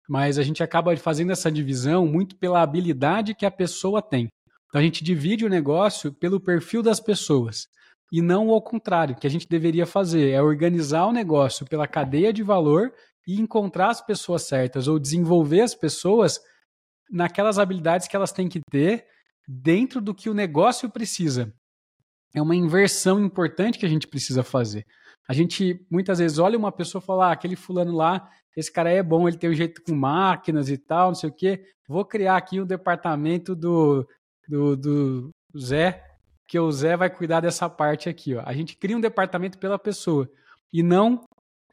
Mas 0.08 0.40
a 0.40 0.44
gente 0.44 0.64
acaba 0.64 0.96
fazendo 0.96 1.34
essa 1.34 1.52
divisão 1.52 2.08
muito 2.08 2.38
pela 2.38 2.62
habilidade 2.62 3.36
que 3.36 3.46
a 3.46 3.52
pessoa 3.52 4.02
tem. 4.02 4.30
Então 4.74 4.82
a 4.82 4.84
gente 4.84 5.04
divide 5.04 5.46
o 5.46 5.50
negócio 5.50 6.12
pelo 6.12 6.40
perfil 6.40 6.82
das 6.82 7.00
pessoas 7.00 7.68
e 8.12 8.24
não 8.24 8.50
ao 8.50 8.60
contrário, 8.60 9.16
que 9.16 9.28
a 9.28 9.30
gente 9.30 9.48
deveria 9.48 9.86
fazer 9.86 10.32
é 10.32 10.42
organizar 10.42 11.06
o 11.06 11.12
negócio 11.12 11.64
pela 11.68 11.88
cadeia 11.88 12.34
de 12.34 12.42
valor 12.42 12.92
e 13.28 13.40
encontrar 13.40 13.92
as 13.92 14.02
pessoas 14.02 14.48
certas 14.48 14.88
ou 14.88 14.98
desenvolver 14.98 15.62
as 15.62 15.76
pessoas 15.76 16.40
naquelas 17.08 17.60
habilidades 17.60 18.08
que 18.08 18.16
elas 18.16 18.32
têm 18.32 18.50
que 18.50 18.62
ter 18.72 19.06
dentro 19.48 20.02
do 20.02 20.12
que 20.12 20.28
o 20.28 20.34
negócio 20.34 20.90
precisa. 20.90 21.54
É 22.36 22.42
uma 22.42 22.56
inversão 22.56 23.24
importante 23.24 23.78
que 23.78 23.86
a 23.86 23.90
gente 23.90 24.08
precisa 24.08 24.42
fazer. 24.42 24.88
A 25.30 25.34
gente 25.34 25.86
muitas 25.88 26.18
vezes 26.18 26.40
olha 26.40 26.58
uma 26.58 26.72
pessoa 26.72 27.00
e 27.00 27.06
fala: 27.06 27.28
ah, 27.28 27.32
aquele 27.32 27.56
fulano 27.56 27.96
lá, 27.96 28.28
esse 28.58 28.74
cara 28.74 28.90
é 28.90 29.04
bom, 29.04 29.28
ele 29.28 29.38
tem 29.38 29.52
um 29.52 29.54
jeito 29.54 29.84
com 29.84 29.94
máquinas 29.94 30.68
e 30.68 30.80
tal, 30.80 31.10
não 31.10 31.16
sei 31.16 31.30
o 31.30 31.34
quê. 31.34 31.64
Vou 31.88 32.04
criar 32.04 32.38
aqui 32.38 32.60
um 32.60 32.66
departamento 32.66 33.56
do, 33.56 34.08
do, 34.48 34.76
do 34.76 35.30
Zé, 35.58 36.04
que 36.48 36.60
o 36.60 36.72
Zé 36.72 36.96
vai 36.96 37.10
cuidar 37.10 37.42
dessa 37.42 37.70
parte 37.70 38.10
aqui. 38.10 38.36
Ó. 38.36 38.44
A 38.46 38.54
gente 38.54 38.78
cria 38.78 38.98
um 38.98 39.02
departamento 39.02 39.58
pela 39.58 39.80
pessoa 39.80 40.30
e 40.72 40.84
não 40.84 41.24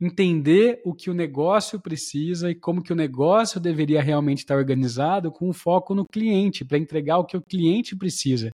entender 0.00 0.81
o 0.85 0.95
que 0.95 1.11
o 1.11 1.15
negócio 1.15 1.79
precisa 1.79 2.50
e 2.50 2.55
como 2.55 2.83
que 2.83 2.93
o 2.93 2.97
negócio 2.97 3.61
deveria 3.61 4.00
realmente 4.00 4.39
estar 4.39 4.57
organizado 4.57 5.31
com 5.31 5.49
um 5.49 5.53
foco 5.53 5.95
no 5.95 6.07
cliente, 6.07 6.65
para 6.65 6.79
entregar 6.79 7.19
o 7.19 7.25
que 7.25 7.37
o 7.37 7.43
cliente 7.43 7.95
precisa 7.95 8.50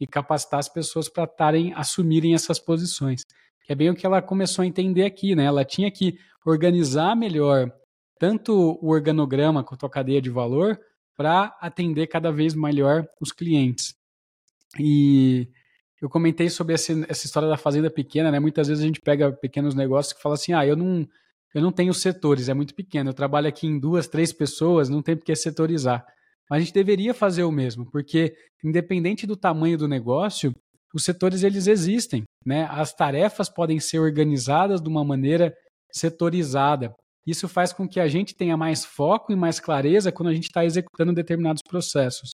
e 0.00 0.06
capacitar 0.06 0.60
as 0.60 0.68
pessoas 0.68 1.08
para 1.08 1.24
estarem 1.24 1.72
assumirem 1.74 2.34
essas 2.34 2.60
posições. 2.60 3.22
Que 3.64 3.72
é 3.72 3.74
bem 3.74 3.90
o 3.90 3.94
que 3.94 4.06
ela 4.06 4.22
começou 4.22 4.62
a 4.62 4.66
entender 4.66 5.04
aqui, 5.04 5.34
né? 5.34 5.44
Ela 5.44 5.64
tinha 5.64 5.90
que 5.90 6.16
organizar 6.46 7.16
melhor 7.16 7.70
tanto 8.18 8.78
o 8.80 8.90
organograma 8.90 9.64
quanto 9.64 9.84
a 9.84 9.90
cadeia 9.90 10.22
de 10.22 10.30
valor 10.30 10.78
para 11.18 11.52
atender 11.60 12.06
cada 12.06 12.30
vez 12.30 12.54
melhor 12.54 13.04
os 13.20 13.32
clientes. 13.32 13.92
E 14.78 15.48
eu 16.00 16.08
comentei 16.08 16.48
sobre 16.48 16.74
essa, 16.74 16.92
essa 17.08 17.26
história 17.26 17.48
da 17.48 17.56
fazenda 17.56 17.90
pequena, 17.90 18.30
né? 18.30 18.38
Muitas 18.38 18.68
vezes 18.68 18.84
a 18.84 18.86
gente 18.86 19.00
pega 19.00 19.32
pequenos 19.32 19.74
negócios 19.74 20.12
que 20.12 20.22
fala 20.22 20.36
assim, 20.36 20.52
ah, 20.52 20.64
eu 20.64 20.76
não, 20.76 21.04
eu 21.52 21.60
não 21.60 21.72
tenho 21.72 21.92
setores, 21.92 22.48
é 22.48 22.54
muito 22.54 22.72
pequeno, 22.72 23.10
eu 23.10 23.14
trabalho 23.14 23.48
aqui 23.48 23.66
em 23.66 23.80
duas, 23.80 24.06
três 24.06 24.32
pessoas, 24.32 24.88
não 24.88 25.02
tem 25.02 25.16
por 25.16 25.24
que 25.24 25.34
setorizar. 25.34 26.06
Mas 26.48 26.58
a 26.58 26.60
gente 26.60 26.72
deveria 26.72 27.12
fazer 27.12 27.42
o 27.42 27.50
mesmo, 27.50 27.90
porque 27.90 28.32
independente 28.64 29.26
do 29.26 29.36
tamanho 29.36 29.76
do 29.76 29.88
negócio, 29.88 30.54
os 30.94 31.02
setores 31.02 31.42
eles 31.42 31.66
existem, 31.66 32.22
né? 32.46 32.68
As 32.70 32.94
tarefas 32.94 33.48
podem 33.48 33.80
ser 33.80 33.98
organizadas 33.98 34.80
de 34.80 34.88
uma 34.88 35.04
maneira 35.04 35.52
setorizada. 35.92 36.94
Isso 37.26 37.48
faz 37.48 37.72
com 37.72 37.88
que 37.88 38.00
a 38.00 38.08
gente 38.08 38.34
tenha 38.34 38.56
mais 38.56 38.84
foco 38.84 39.32
e 39.32 39.36
mais 39.36 39.60
clareza 39.60 40.12
quando 40.12 40.28
a 40.28 40.34
gente 40.34 40.44
está 40.44 40.64
executando 40.64 41.12
determinados 41.12 41.62
processos. 41.62 42.30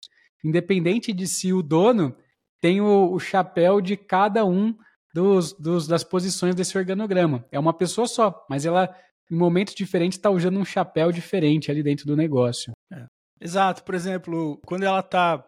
Independente 0.44 1.12
de 1.12 1.26
se 1.26 1.52
o 1.52 1.62
dono 1.62 2.14
tem 2.60 2.80
o, 2.80 3.12
o 3.12 3.18
chapéu 3.18 3.80
de 3.80 3.96
cada 3.96 4.44
um 4.44 4.74
dos, 5.14 5.52
dos, 5.52 5.86
das 5.86 6.04
posições 6.04 6.54
desse 6.54 6.76
organograma. 6.76 7.44
É 7.50 7.58
uma 7.58 7.72
pessoa 7.72 8.06
só, 8.06 8.44
mas 8.48 8.64
ela, 8.64 8.94
em 9.30 9.36
momentos 9.36 9.74
diferentes, 9.74 10.18
está 10.18 10.30
usando 10.30 10.58
um 10.58 10.64
chapéu 10.64 11.10
diferente 11.12 11.70
ali 11.70 11.82
dentro 11.82 12.06
do 12.06 12.16
negócio. 12.16 12.72
É. 12.92 13.06
Exato. 13.40 13.82
Por 13.84 13.94
exemplo, 13.94 14.60
quando 14.64 14.84
ela 14.84 15.00
está 15.00 15.44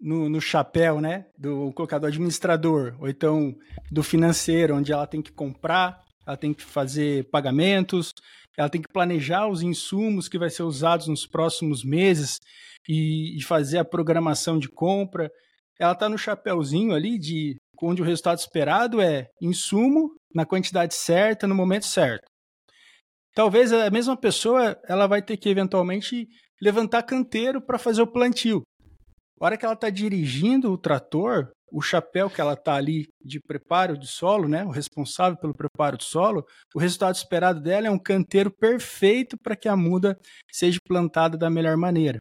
no, 0.00 0.28
no 0.28 0.40
chapéu, 0.40 1.00
né? 1.00 1.26
Do 1.36 1.72
colocar 1.72 1.98
do 1.98 2.06
administrador, 2.06 2.96
ou 3.00 3.08
então 3.08 3.54
do 3.90 4.02
financeiro, 4.02 4.76
onde 4.76 4.92
ela 4.92 5.06
tem 5.06 5.22
que 5.22 5.32
comprar, 5.32 6.04
ela 6.28 6.36
tem 6.36 6.52
que 6.52 6.62
fazer 6.62 7.24
pagamentos, 7.30 8.12
ela 8.54 8.68
tem 8.68 8.82
que 8.82 8.92
planejar 8.92 9.48
os 9.48 9.62
insumos 9.62 10.28
que 10.28 10.38
vai 10.38 10.50
ser 10.50 10.62
usados 10.62 11.08
nos 11.08 11.26
próximos 11.26 11.82
meses 11.82 12.38
e, 12.86 13.38
e 13.38 13.42
fazer 13.42 13.78
a 13.78 13.84
programação 13.84 14.58
de 14.58 14.68
compra. 14.68 15.30
Ela 15.80 15.92
está 15.92 16.06
no 16.06 16.18
chapéuzinho 16.18 16.94
ali 16.94 17.18
de 17.18 17.56
onde 17.80 18.02
o 18.02 18.04
resultado 18.04 18.38
esperado 18.38 19.00
é 19.00 19.30
insumo 19.40 20.14
na 20.34 20.44
quantidade 20.44 20.94
certa, 20.94 21.46
no 21.46 21.54
momento 21.54 21.86
certo. 21.86 22.26
Talvez 23.34 23.72
a 23.72 23.88
mesma 23.88 24.16
pessoa 24.16 24.78
ela 24.86 25.06
vai 25.06 25.22
ter 25.22 25.38
que 25.38 25.48
eventualmente 25.48 26.28
levantar 26.60 27.04
canteiro 27.04 27.62
para 27.62 27.78
fazer 27.78 28.02
o 28.02 28.06
plantio. 28.06 28.62
A 29.40 29.46
hora 29.46 29.56
que 29.56 29.64
ela 29.64 29.74
está 29.74 29.88
dirigindo 29.88 30.72
o 30.72 30.76
trator, 30.76 31.52
o 31.72 31.80
chapéu 31.80 32.28
que 32.30 32.40
ela 32.40 32.54
está 32.54 32.74
ali 32.74 33.08
de 33.24 33.40
preparo 33.40 33.98
de 33.98 34.06
solo, 34.06 34.48
né, 34.48 34.64
o 34.64 34.70
responsável 34.70 35.38
pelo 35.38 35.54
preparo 35.54 35.96
de 35.96 36.04
solo, 36.04 36.44
o 36.74 36.78
resultado 36.78 37.14
esperado 37.14 37.60
dela 37.60 37.86
é 37.86 37.90
um 37.90 37.98
canteiro 37.98 38.50
perfeito 38.50 39.36
para 39.38 39.56
que 39.56 39.68
a 39.68 39.76
muda 39.76 40.18
seja 40.50 40.78
plantada 40.86 41.36
da 41.36 41.50
melhor 41.50 41.76
maneira. 41.76 42.18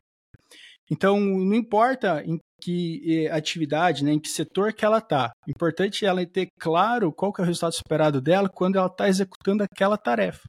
Então, 0.90 1.20
não 1.20 1.54
importa 1.54 2.24
em 2.24 2.40
que 2.62 3.02
eh, 3.06 3.32
atividade, 3.32 4.04
né, 4.04 4.14
em 4.14 4.20
que 4.20 4.30
setor 4.30 4.74
que 4.74 4.86
ela 4.86 5.00
está, 5.00 5.32
importante 5.48 6.06
é 6.06 6.08
ela 6.08 6.26
ter 6.26 6.48
claro 6.60 7.12
qual 7.12 7.32
que 7.32 7.42
é 7.42 7.44
o 7.44 7.48
resultado 7.48 7.74
esperado 7.74 8.22
dela 8.22 8.50
quando 8.50 8.78
ela 8.78 8.88
está 8.88 9.08
executando 9.08 9.64
aquela 9.64 9.98
tarefa. 9.98 10.44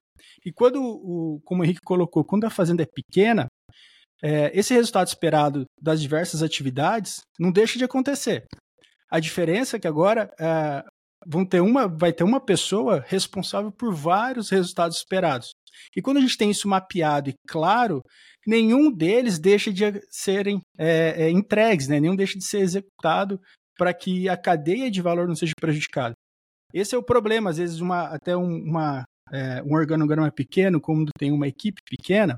E 0.44 0.52
quando, 0.52 0.80
o, 0.80 1.40
como 1.44 1.62
o 1.62 1.64
Henrique 1.64 1.80
colocou, 1.84 2.24
quando 2.24 2.44
a 2.44 2.50
fazenda 2.50 2.82
é 2.82 2.86
pequena, 2.86 3.48
é, 4.22 4.50
esse 4.56 4.74
resultado 4.74 5.08
esperado 5.08 5.64
das 5.80 6.00
diversas 6.00 6.42
atividades 6.42 7.20
não 7.38 7.52
deixa 7.52 7.78
de 7.78 7.84
acontecer. 7.84 8.44
A 9.10 9.20
diferença 9.20 9.76
é 9.76 9.80
que 9.80 9.88
agora 9.88 10.30
é, 10.38 10.84
vão 11.26 11.44
ter 11.44 11.60
uma, 11.60 11.88
vai 11.88 12.12
ter 12.12 12.24
uma 12.24 12.40
pessoa 12.40 13.04
responsável 13.06 13.72
por 13.72 13.94
vários 13.94 14.50
resultados 14.50 14.98
esperados. 14.98 15.50
E 15.96 16.02
quando 16.02 16.18
a 16.18 16.20
gente 16.20 16.36
tem 16.36 16.50
isso 16.50 16.68
mapeado 16.68 17.30
e 17.30 17.34
claro, 17.46 18.02
nenhum 18.46 18.90
deles 18.90 19.38
deixa 19.38 19.72
de 19.72 19.84
serem 20.10 20.60
é, 20.78 21.24
é, 21.24 21.30
entregues, 21.30 21.88
né? 21.88 22.00
nenhum 22.00 22.16
deixa 22.16 22.38
de 22.38 22.44
ser 22.44 22.60
executado 22.60 23.40
para 23.76 23.94
que 23.94 24.28
a 24.28 24.36
cadeia 24.36 24.90
de 24.90 25.00
valor 25.00 25.28
não 25.28 25.36
seja 25.36 25.52
prejudicada. 25.58 26.14
Esse 26.74 26.94
é 26.94 26.98
o 26.98 27.02
problema, 27.02 27.50
às 27.50 27.56
vezes 27.58 27.80
uma, 27.80 28.08
até 28.08 28.36
um, 28.36 28.62
uma, 28.62 29.04
é, 29.32 29.62
um 29.62 29.74
organograma 29.74 30.30
pequeno, 30.30 30.80
como 30.80 31.06
tem 31.18 31.32
uma 31.32 31.46
equipe 31.46 31.80
pequena, 31.88 32.36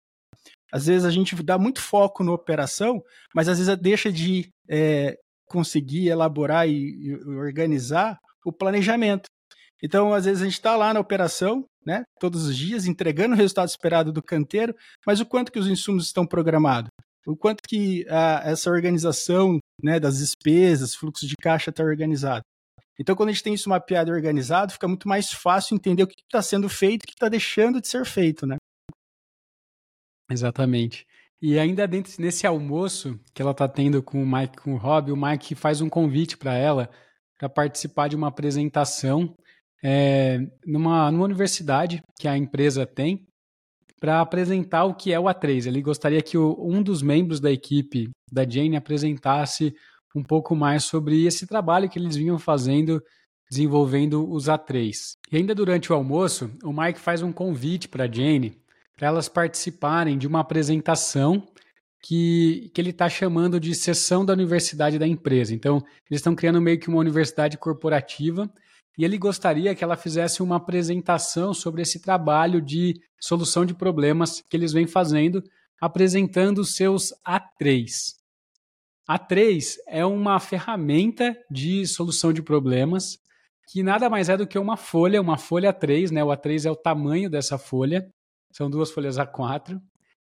às 0.73 0.87
vezes 0.87 1.05
a 1.05 1.11
gente 1.11 1.35
dá 1.43 1.59
muito 1.59 1.81
foco 1.81 2.23
na 2.23 2.33
operação, 2.33 3.03
mas 3.35 3.49
às 3.49 3.59
vezes 3.59 3.77
deixa 3.79 4.13
de 4.13 4.49
é, 4.69 5.17
conseguir 5.51 6.09
elaborar 6.09 6.69
e, 6.69 6.73
e, 6.73 7.15
organizar 7.37 8.19
o 8.45 8.53
planejamento. 8.53 9.25
Então, 9.83 10.15
às 10.15 10.25
vezes 10.25 10.43
a 10.43 10.45
gente 10.45 10.55
está 10.55 10.77
lá 10.77 10.95
na 10.95 11.01
operação, 11.01 11.65
né, 11.85 12.05
todos 12.21 12.47
os 12.47 12.57
dias, 12.57 12.87
entregando 12.87 13.35
o 13.35 13.37
resultado 13.37 13.69
esperado 13.69 14.13
do 14.13 14.23
canteiro, 14.23 14.75
mas 15.07 15.21
o 15.21 15.27
quanto 15.27 15.51
que 15.51 15.59
os 15.59 15.67
insumos 15.67 16.07
estão 16.07 16.27
programados? 16.27 16.91
O 17.27 17.37
quanto 17.37 17.63
que 17.67 18.07
a, 18.09 18.43
essa 18.45 18.71
organização 18.71 19.59
né, 19.83 19.99
das 19.99 20.19
despesas, 20.19 20.95
fluxo 20.95 21.27
de 21.27 21.35
caixa 21.37 21.71
está 21.71 21.83
organizado? 21.83 22.43
Então, 22.99 23.17
quando 23.17 23.31
a 23.31 23.33
gente 23.33 23.43
tem 23.43 23.55
isso 23.55 23.69
mapeado 23.69 24.11
e 24.11 24.15
organizado, 24.15 24.73
fica 24.73 24.87
muito 24.87 25.09
mais 25.09 25.33
fácil 25.33 25.75
entender 25.75 26.03
o 26.03 26.07
que 26.07 26.21
está 26.21 26.43
sendo 26.43 26.69
feito 26.69 27.03
e 27.03 27.05
o 27.05 27.09
que 27.09 27.15
está 27.15 27.29
deixando 27.29 27.81
de 27.81 27.89
ser 27.89 28.05
feito, 28.05 28.47
né? 28.47 28.57
Exatamente. 30.31 31.07
E 31.43 31.59
ainda 31.59 31.87
dentro 31.89 32.13
nesse 32.19 32.47
almoço 32.47 33.19
que 33.33 33.41
ela 33.41 33.53
está 33.53 33.67
tendo 33.67 34.03
com 34.03 34.23
o 34.23 34.27
Mike 34.27 34.59
com 34.59 34.75
o 34.75 34.77
Rob, 34.77 35.11
o 35.11 35.17
Mike 35.17 35.55
faz 35.55 35.81
um 35.81 35.89
convite 35.89 36.37
para 36.37 36.55
ela 36.55 36.91
para 37.39 37.49
participar 37.49 38.09
de 38.09 38.17
uma 38.17 38.29
apresentação 38.29 39.35
é, 39.83 40.39
numa, 40.67 41.11
numa 41.11 41.25
universidade 41.25 42.03
que 42.19 42.29
a 42.29 42.37
empresa 42.37 42.85
tem 42.85 43.27
para 43.99 44.21
apresentar 44.21 44.85
o 44.85 44.95
que 44.95 45.13
é 45.13 45.19
o 45.19 45.25
A3. 45.25 45.67
Ele 45.67 45.81
gostaria 45.81 46.21
que 46.21 46.37
o, 46.37 46.57
um 46.61 46.83
dos 46.83 47.03
membros 47.03 47.41
da 47.41 47.51
equipe 47.51 48.11
da 48.31 48.49
Jane 48.49 48.77
apresentasse 48.77 49.75
um 50.15 50.23
pouco 50.23 50.55
mais 50.55 50.85
sobre 50.85 51.25
esse 51.25 51.47
trabalho 51.47 51.89
que 51.89 51.99
eles 51.99 52.17
vinham 52.17 52.39
fazendo 52.39 53.03
desenvolvendo 53.51 54.31
os 54.31 54.47
A3. 54.47 55.17
E 55.33 55.37
ainda 55.37 55.55
durante 55.55 55.93
o 55.93 55.95
almoço, 55.95 56.51
o 56.63 56.73
Mike 56.73 57.01
faz 57.01 57.23
um 57.23 57.33
convite 57.33 57.89
para 57.89 58.05
a 58.05 58.11
Jane 58.11 58.61
para 59.01 59.09
elas 59.09 59.31
participarem 59.31 60.19
de 60.19 60.27
uma 60.27 60.41
apresentação 60.41 61.43
que, 62.03 62.71
que 62.75 62.79
ele 62.79 62.91
está 62.91 63.09
chamando 63.09 63.59
de 63.59 63.75
sessão 63.75 64.27
da 64.27 64.35
universidade 64.35 64.99
da 64.99 65.07
empresa. 65.07 65.55
Então, 65.55 65.79
eles 66.11 66.21
estão 66.21 66.35
criando 66.35 66.61
meio 66.61 66.79
que 66.79 66.91
uma 66.91 66.99
universidade 66.99 67.57
corporativa 67.57 68.53
e 68.99 69.05
ele 69.07 69.17
gostaria 69.17 69.75
que 69.75 69.83
ela 69.83 69.97
fizesse 69.97 70.43
uma 70.43 70.57
apresentação 70.57 71.55
sobre 71.55 71.81
esse 71.81 72.03
trabalho 72.03 72.61
de 72.61 73.01
solução 73.19 73.65
de 73.65 73.73
problemas 73.73 74.43
que 74.47 74.55
eles 74.55 74.71
vêm 74.71 74.87
fazendo, 74.87 75.43
apresentando 75.81 76.59
os 76.59 76.77
seus 76.77 77.11
A3. 77.27 78.17
A3 79.11 79.77
é 79.89 80.05
uma 80.05 80.39
ferramenta 80.39 81.35
de 81.51 81.87
solução 81.87 82.35
de 82.35 82.43
problemas 82.43 83.19
que 83.73 83.83
nada 83.83 84.11
mais 84.11 84.29
é 84.29 84.37
do 84.37 84.47
que 84.47 84.59
uma 84.59 84.77
folha, 84.77 85.23
uma 85.23 85.39
folha 85.39 85.73
A3, 85.73 86.11
né? 86.11 86.23
O 86.23 86.29
A3 86.29 86.67
é 86.67 86.71
o 86.71 86.77
tamanho 86.77 87.31
dessa 87.31 87.57
folha, 87.57 88.07
são 88.53 88.71
duas 88.71 88.91
folhas 88.91 89.17
A4, 89.17 89.81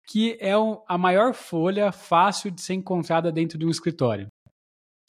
que 0.06 0.36
é 0.40 0.52
a 0.86 0.98
maior 0.98 1.34
folha 1.34 1.90
fácil 1.90 2.50
de 2.50 2.60
ser 2.60 2.74
encontrada 2.74 3.32
dentro 3.32 3.58
de 3.58 3.64
um 3.64 3.70
escritório. 3.70 4.28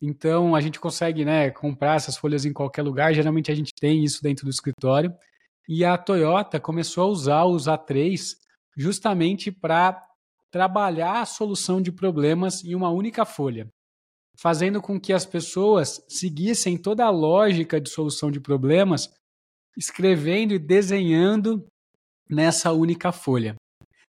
Então 0.01 0.55
a 0.55 0.61
gente 0.61 0.79
consegue 0.79 1.25
né, 1.25 1.49
comprar 1.51 1.95
essas 1.95 2.17
folhas 2.17 2.45
em 2.45 2.53
qualquer 2.53 2.83
lugar, 2.83 3.13
geralmente 3.13 3.51
a 3.51 3.55
gente 3.55 3.71
tem 3.79 4.03
isso 4.03 4.21
dentro 4.21 4.45
do 4.45 4.51
escritório. 4.51 5.13
E 5.67 5.83
a 5.83 5.97
Toyota 5.97 6.59
começou 6.59 7.05
a 7.05 7.07
usar 7.07 7.45
os 7.45 7.65
A3 7.65 8.35
justamente 8.77 9.51
para 9.51 10.05
trabalhar 10.51 11.21
a 11.21 11.25
solução 11.25 11.81
de 11.81 11.91
problemas 11.91 12.63
em 12.63 12.75
uma 12.75 12.89
única 12.89 13.25
folha, 13.25 13.67
fazendo 14.39 14.81
com 14.81 14.99
que 14.99 15.11
as 15.11 15.25
pessoas 15.25 16.05
seguissem 16.07 16.77
toda 16.77 17.03
a 17.03 17.09
lógica 17.09 17.81
de 17.81 17.89
solução 17.89 18.29
de 18.29 18.39
problemas, 18.39 19.09
escrevendo 19.77 20.53
e 20.53 20.59
desenhando 20.59 21.65
nessa 22.29 22.71
única 22.71 23.11
folha. 23.11 23.55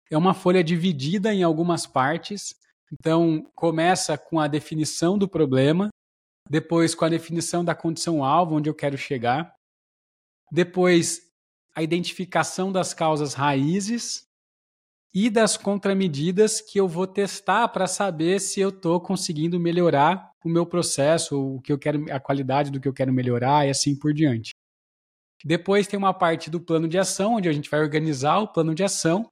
É 0.10 0.18
uma 0.18 0.34
folha 0.34 0.64
dividida 0.64 1.34
em 1.34 1.44
algumas 1.44 1.86
partes, 1.86 2.56
então 2.92 3.46
começa 3.56 4.18
com 4.18 4.40
a 4.40 4.48
definição 4.48 5.18
do 5.18 5.28
problema, 5.28 5.90
depois 6.50 6.94
com 6.94 7.06
a 7.06 7.10
definição 7.10 7.66
da 7.66 7.74
condição 7.74 8.24
alvo 8.24 8.56
onde 8.56 8.70
eu 8.70 8.74
quero 8.74 8.98
chegar, 8.98 9.54
depois 10.52 11.22
a 11.76 11.82
identificação 11.84 12.72
das 12.72 12.94
causas 12.94 13.34
raízes 13.34 14.26
e 15.14 15.30
das 15.30 15.58
contramedidas 15.58 16.62
que 16.62 16.80
eu 16.80 16.88
vou 16.88 17.08
testar 17.08 17.68
para 17.70 17.88
saber 17.88 18.40
se 18.40 18.60
eu 18.60 18.70
estou 18.70 19.00
conseguindo 19.00 19.60
melhorar 19.60 20.32
o 20.44 20.50
meu 20.50 20.66
processo, 20.66 21.56
o 21.56 21.62
que 21.62 21.72
eu 21.72 21.80
quero, 21.80 22.06
a 22.14 22.20
qualidade 22.20 22.70
do 22.70 22.80
que 22.80 22.88
eu 22.88 22.94
quero 22.94 23.12
melhorar 23.12 23.66
e 23.66 23.70
assim 23.70 23.98
por 23.98 24.14
diante. 24.14 24.55
Depois 25.46 25.86
tem 25.86 25.96
uma 25.96 26.12
parte 26.12 26.50
do 26.50 26.60
plano 26.60 26.88
de 26.88 26.98
ação, 26.98 27.36
onde 27.36 27.48
a 27.48 27.54
gente 27.54 27.70
vai 27.70 27.80
organizar 27.80 28.40
o 28.40 28.48
plano 28.48 28.74
de 28.74 28.84
ação. 28.84 29.30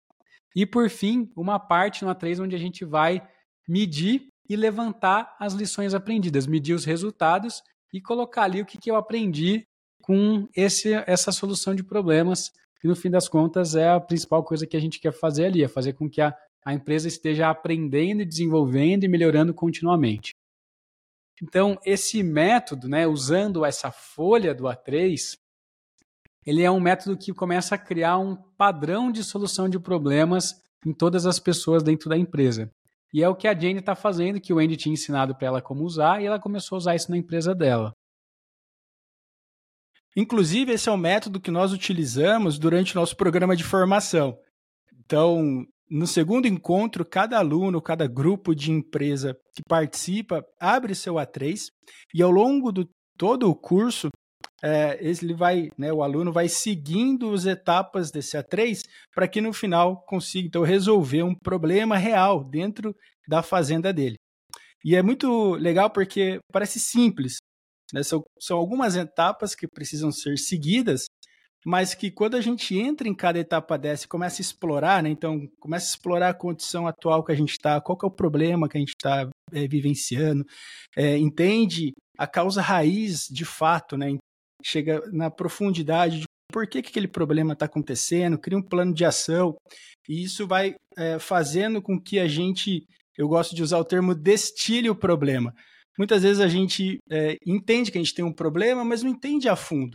E 0.55 0.63
por 0.63 0.88
fim, 0.88 1.27
uma 1.36 1.58
parte 1.58 2.05
no 2.05 2.12
A3 2.12 2.39
onde 2.39 2.55
a 2.55 2.60
gente 2.60 2.86
vai 2.86 3.27
medir 3.67 4.27
e 4.48 4.55
levantar 4.55 5.36
as 5.39 5.53
lições 5.53 5.96
aprendidas, 5.96 6.46
medir 6.46 6.75
os 6.75 6.86
resultados 6.86 7.63
e 7.91 8.00
colocar 8.00 8.43
ali 8.43 8.62
o 8.62 8.65
que, 8.65 8.77
que 8.77 8.91
eu 8.91 8.96
aprendi 8.96 9.65
com 10.03 10.48
esse, 10.55 10.93
essa 11.08 11.32
solução 11.32 11.74
de 11.74 11.84
problemas. 11.84 12.51
E 12.84 12.88
no 12.88 12.96
fim 12.96 13.10
das 13.10 13.27
contas 13.27 13.74
é 13.74 13.89
a 13.89 14.00
principal 14.00 14.43
coisa 14.43 14.67
que 14.67 14.77
a 14.77 14.79
gente 14.79 15.00
quer 15.00 15.13
fazer 15.13 15.46
ali, 15.46 15.63
é 15.63 15.67
fazer 15.67 15.93
com 15.93 16.08
que 16.08 16.22
a, 16.22 16.32
a 16.63 16.75
empresa 16.75 17.08
esteja 17.08 17.50
aprendendo, 17.50 18.24
desenvolvendo 18.24 19.03
e 19.03 19.08
melhorando 19.08 19.51
continuamente. 19.51 20.36
Então, 21.41 21.79
esse 21.84 22.22
método, 22.22 22.88
né, 22.88 23.08
usando 23.08 23.65
essa 23.65 23.91
folha 23.91 24.53
do 24.53 24.65
A3, 24.65 25.41
ele 26.45 26.62
é 26.62 26.69
um 26.69 26.79
método 26.79 27.17
que 27.17 27.33
começa 27.33 27.75
a 27.75 27.77
criar 27.77 28.17
um 28.17 28.35
padrão 28.57 29.12
de 29.12 29.23
solução 29.23 29.69
de 29.69 29.79
problemas 29.79 30.53
em 30.85 30.93
todas 30.93 31.25
as 31.25 31.39
pessoas 31.39 31.83
dentro 31.83 32.09
da 32.09 32.17
empresa. 32.17 32.69
E 33.13 33.23
é 33.23 33.29
o 33.29 33.35
que 33.35 33.47
a 33.47 33.53
Jane 33.53 33.79
está 33.79 33.95
fazendo, 33.95 34.41
que 34.41 34.51
o 34.51 34.59
Andy 34.59 34.75
tinha 34.75 34.93
ensinado 34.93 35.35
para 35.35 35.47
ela 35.47 35.62
como 35.62 35.83
usar, 35.83 36.21
e 36.21 36.25
ela 36.25 36.39
começou 36.39 36.75
a 36.75 36.79
usar 36.79 36.95
isso 36.95 37.12
na 37.12 37.17
empresa 37.17 37.53
dela. 37.53 37.93
Inclusive, 40.15 40.71
esse 40.73 40.89
é 40.89 40.91
o 40.91 40.97
método 40.97 41.39
que 41.39 41.51
nós 41.51 41.71
utilizamos 41.71 42.59
durante 42.59 42.95
o 42.95 43.00
nosso 43.00 43.15
programa 43.15 43.55
de 43.55 43.63
formação. 43.63 44.38
Então, 45.05 45.65
no 45.89 46.07
segundo 46.07 46.47
encontro, 46.47 47.05
cada 47.05 47.38
aluno, 47.38 47.81
cada 47.81 48.07
grupo 48.07 48.55
de 48.55 48.71
empresa 48.71 49.35
que 49.55 49.62
participa 49.67 50.43
abre 50.59 50.95
seu 50.95 51.15
A3 51.15 51.67
e 52.13 52.21
ao 52.21 52.31
longo 52.31 52.71
do 52.71 52.88
todo 53.17 53.50
o 53.50 53.55
curso 53.55 54.09
é, 54.63 54.98
ele 55.01 55.34
vai, 55.34 55.70
né, 55.77 55.91
o 55.91 56.01
aluno 56.01 56.32
vai 56.32 56.48
seguindo 56.48 57.34
as 57.34 57.46
etapas 57.46 58.10
desse 58.10 58.38
A3 58.38 58.82
para 59.13 59.27
que 59.27 59.41
no 59.41 59.51
final 59.51 60.01
consiga 60.05 60.48
então 60.48 60.63
resolver 60.63 61.22
um 61.22 61.36
problema 61.36 61.98
real 61.98 62.41
dentro 62.41 62.96
da 63.27 63.43
fazenda 63.43 63.91
dele. 63.91 64.15
E 64.86 64.96
é 64.96 65.01
muito 65.01 65.55
legal 65.55 65.89
porque 65.89 66.39
parece 66.51 66.79
simples. 66.79 67.38
Né? 67.93 68.03
São, 68.03 68.24
são 68.39 68.58
algumas 68.58 68.96
etapas 68.96 69.53
que 69.53 69.67
precisam 69.67 70.12
ser 70.12 70.38
seguidas, 70.38 71.05
mas 71.65 71.93
que 71.93 72.10
quando 72.10 72.36
a 72.36 72.41
gente 72.41 72.77
entra 72.77 73.08
em 73.08 73.15
cada 73.15 73.39
etapa 73.39 73.77
dessa 73.77 74.05
e 74.05 74.10
começa 74.10 74.41
a 74.41 74.43
explorar, 74.43 75.03
né? 75.03 75.10
então 75.10 75.46
começa 75.60 75.88
a 75.88 75.89
explorar 75.89 76.29
a 76.29 76.34
condição 76.34 76.88
atual 76.88 77.24
que 77.24 77.32
a 77.34 77.36
gente 77.36 77.51
está, 77.51 77.82
qual 77.82 77.98
é 78.01 78.05
o 78.05 78.12
problema 78.12 78.70
que 78.70 78.77
a 78.77 78.79
gente 78.79 78.96
está 78.98 79.29
é, 79.51 79.67
vivenciando, 79.67 80.46
é, 80.96 81.17
entende 81.17 81.93
a 82.17 82.27
causa 82.27 82.62
raiz 82.62 83.27
de 83.27 83.43
fato, 83.43 83.98
né? 83.98 84.17
Chega 84.63 85.01
na 85.12 85.29
profundidade 85.29 86.20
de 86.20 86.25
por 86.51 86.67
que, 86.67 86.82
que 86.82 86.89
aquele 86.89 87.08
problema 87.08 87.53
está 87.53 87.65
acontecendo, 87.65 88.38
cria 88.38 88.58
um 88.58 88.62
plano 88.62 88.93
de 88.93 89.03
ação, 89.03 89.55
e 90.08 90.24
isso 90.24 90.46
vai 90.46 90.75
é, 90.98 91.17
fazendo 91.17 91.82
com 91.82 92.00
que 92.00 92.20
a 92.20 92.27
gente, 92.27 92.86
eu 93.17 93.27
gosto 93.27 93.55
de 93.55 93.63
usar 93.63 93.79
o 93.79 93.86
termo 93.86 94.13
destile 94.13 94.89
o 94.89 94.96
problema. 94.96 95.53
Muitas 95.98 96.24
vezes 96.24 96.39
a 96.39 96.48
gente 96.48 97.00
é, 97.10 97.38
entende 97.46 97.91
que 97.91 97.98
a 97.98 98.01
gente 98.01 98.13
tem 98.13 98.25
um 98.25 98.34
problema, 98.34 98.84
mas 98.86 99.03
não 99.03 99.12
entende 99.12 99.50
a 99.50 99.55
fundo. 99.55 99.93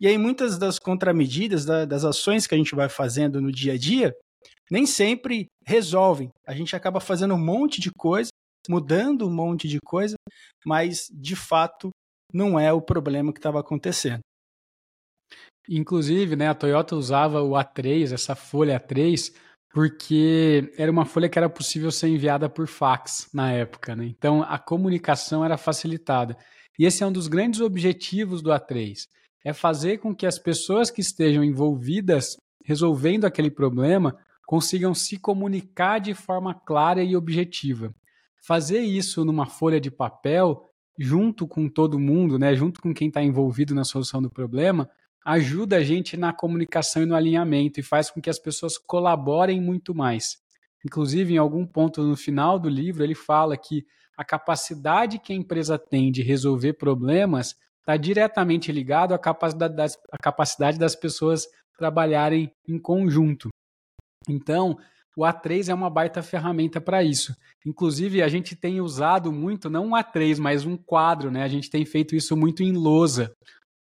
E 0.00 0.06
aí 0.06 0.16
muitas 0.16 0.58
das 0.58 0.78
contramedidas, 0.78 1.64
da, 1.64 1.84
das 1.84 2.04
ações 2.04 2.46
que 2.46 2.54
a 2.54 2.58
gente 2.58 2.74
vai 2.74 2.88
fazendo 2.88 3.40
no 3.40 3.52
dia 3.52 3.74
a 3.74 3.78
dia, 3.78 4.12
nem 4.70 4.86
sempre 4.86 5.46
resolvem. 5.66 6.30
A 6.46 6.54
gente 6.54 6.74
acaba 6.74 7.00
fazendo 7.00 7.34
um 7.34 7.44
monte 7.44 7.80
de 7.80 7.90
coisa, 7.92 8.30
mudando 8.68 9.26
um 9.26 9.32
monte 9.32 9.68
de 9.68 9.78
coisa, 9.84 10.14
mas 10.64 11.06
de 11.12 11.36
fato 11.36 11.90
não 12.32 12.58
é 12.58 12.72
o 12.72 12.80
problema 12.80 13.32
que 13.32 13.38
estava 13.38 13.60
acontecendo. 13.60 14.20
Inclusive, 15.68 16.36
né, 16.36 16.48
a 16.48 16.54
Toyota 16.54 16.96
usava 16.96 17.42
o 17.42 17.50
A3, 17.50 18.12
essa 18.12 18.34
folha 18.34 18.80
A3, 18.80 19.32
porque 19.72 20.72
era 20.76 20.90
uma 20.90 21.04
folha 21.04 21.28
que 21.28 21.38
era 21.38 21.48
possível 21.48 21.90
ser 21.92 22.08
enviada 22.08 22.48
por 22.48 22.66
fax 22.66 23.28
na 23.32 23.52
época, 23.52 23.94
né? 23.94 24.06
Então 24.06 24.42
a 24.42 24.58
comunicação 24.58 25.44
era 25.44 25.56
facilitada. 25.56 26.36
E 26.78 26.84
esse 26.84 27.02
é 27.02 27.06
um 27.06 27.12
dos 27.12 27.28
grandes 27.28 27.60
objetivos 27.60 28.42
do 28.42 28.50
A3, 28.50 29.06
é 29.44 29.52
fazer 29.52 29.98
com 29.98 30.14
que 30.14 30.26
as 30.26 30.38
pessoas 30.38 30.90
que 30.90 31.00
estejam 31.00 31.44
envolvidas 31.44 32.36
resolvendo 32.64 33.24
aquele 33.24 33.50
problema 33.50 34.16
consigam 34.46 34.94
se 34.94 35.18
comunicar 35.18 36.00
de 36.00 36.14
forma 36.14 36.54
clara 36.54 37.02
e 37.02 37.16
objetiva. 37.16 37.94
Fazer 38.42 38.80
isso 38.80 39.24
numa 39.24 39.46
folha 39.46 39.80
de 39.80 39.90
papel, 39.90 40.69
junto 41.02 41.48
com 41.48 41.66
todo 41.66 41.98
mundo, 41.98 42.38
né, 42.38 42.54
junto 42.54 42.78
com 42.78 42.92
quem 42.92 43.08
está 43.08 43.22
envolvido 43.22 43.74
na 43.74 43.84
solução 43.84 44.20
do 44.20 44.28
problema, 44.28 44.86
ajuda 45.24 45.76
a 45.76 45.82
gente 45.82 46.14
na 46.14 46.30
comunicação 46.30 47.02
e 47.02 47.06
no 47.06 47.16
alinhamento 47.16 47.80
e 47.80 47.82
faz 47.82 48.10
com 48.10 48.20
que 48.20 48.28
as 48.28 48.38
pessoas 48.38 48.76
colaborem 48.76 49.62
muito 49.62 49.94
mais. 49.94 50.36
Inclusive, 50.84 51.32
em 51.32 51.38
algum 51.38 51.66
ponto 51.66 52.02
no 52.02 52.16
final 52.16 52.58
do 52.58 52.68
livro, 52.68 53.02
ele 53.02 53.14
fala 53.14 53.56
que 53.56 53.86
a 54.14 54.22
capacidade 54.22 55.18
que 55.18 55.32
a 55.32 55.36
empresa 55.36 55.78
tem 55.78 56.12
de 56.12 56.20
resolver 56.22 56.74
problemas 56.74 57.56
está 57.78 57.96
diretamente 57.96 58.70
ligado 58.70 59.14
à 59.14 59.18
capacidade 59.18 59.74
das, 59.74 59.98
à 60.12 60.18
capacidade 60.18 60.78
das 60.78 60.94
pessoas 60.94 61.46
trabalharem 61.78 62.52
em 62.68 62.78
conjunto. 62.78 63.48
Então, 64.28 64.76
o 65.20 65.22
A3 65.22 65.68
é 65.68 65.74
uma 65.74 65.90
baita 65.90 66.22
ferramenta 66.22 66.80
para 66.80 67.04
isso. 67.04 67.36
Inclusive, 67.66 68.22
a 68.22 68.28
gente 68.28 68.56
tem 68.56 68.80
usado 68.80 69.30
muito, 69.30 69.68
não 69.68 69.88
um 69.88 69.90
A3, 69.90 70.38
mas 70.38 70.64
um 70.64 70.78
quadro, 70.78 71.30
né? 71.30 71.42
A 71.42 71.48
gente 71.48 71.68
tem 71.68 71.84
feito 71.84 72.16
isso 72.16 72.34
muito 72.34 72.62
em 72.62 72.72
lousa, 72.72 73.30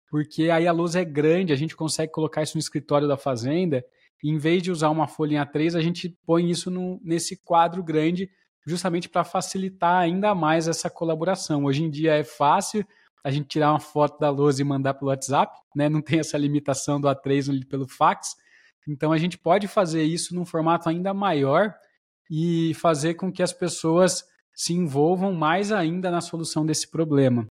porque 0.10 0.50
aí 0.50 0.68
a 0.68 0.74
lousa 0.74 1.00
é 1.00 1.06
grande, 1.06 1.54
a 1.54 1.56
gente 1.56 1.74
consegue 1.74 2.12
colocar 2.12 2.44
isso 2.44 2.58
no 2.58 2.60
escritório 2.60 3.08
da 3.08 3.16
fazenda, 3.16 3.82
e 4.22 4.30
em 4.30 4.38
vez 4.38 4.62
de 4.62 4.72
usar 4.72 4.90
uma 4.90 5.08
folha 5.08 5.38
em 5.38 5.40
A3, 5.40 5.78
a 5.78 5.82
gente 5.82 6.10
põe 6.26 6.50
isso 6.50 6.70
no, 6.70 7.00
nesse 7.02 7.42
quadro 7.46 7.82
grande, 7.82 8.30
justamente 8.68 9.08
para 9.08 9.24
facilitar 9.24 10.02
ainda 10.02 10.36
mais 10.36 10.68
essa 10.68 10.90
colaboração. 10.90 11.64
Hoje 11.64 11.82
em 11.82 11.90
dia 11.90 12.14
é 12.14 12.26
fácil, 12.26 12.86
a 13.24 13.32
gente 13.32 13.48
tirar 13.48 13.72
uma 13.72 13.80
foto 13.80 14.20
da 14.20 14.30
lousa 14.30 14.62
e 14.62 14.66
mandar 14.66 14.96
pelo 14.96 15.10
WhatsApp, 15.10 15.58
né? 15.74 15.88
Não 15.88 16.02
tem 16.02 16.20
essa 16.20 16.38
limitação 16.38 17.00
do 17.00 17.08
A3 17.08 17.66
pelo 17.70 17.88
fax. 17.88 18.36
Então 18.88 19.12
a 19.12 19.18
gente 19.18 19.38
pode 19.38 19.68
fazer 19.68 20.04
isso 20.04 20.34
num 20.34 20.46
formato 20.46 20.90
ainda 20.90 21.14
maior 21.14 21.74
e 22.30 22.74
fazer 22.76 23.16
com 23.16 23.32
que 23.32 23.44
as 23.44 23.54
pessoas 23.54 24.24
se 24.54 24.74
envolvam 24.74 25.34
mais 25.34 25.72
ainda 25.72 26.10
na 26.10 26.22
solução 26.22 26.66
desse 26.66 26.90
problema. 26.90 27.48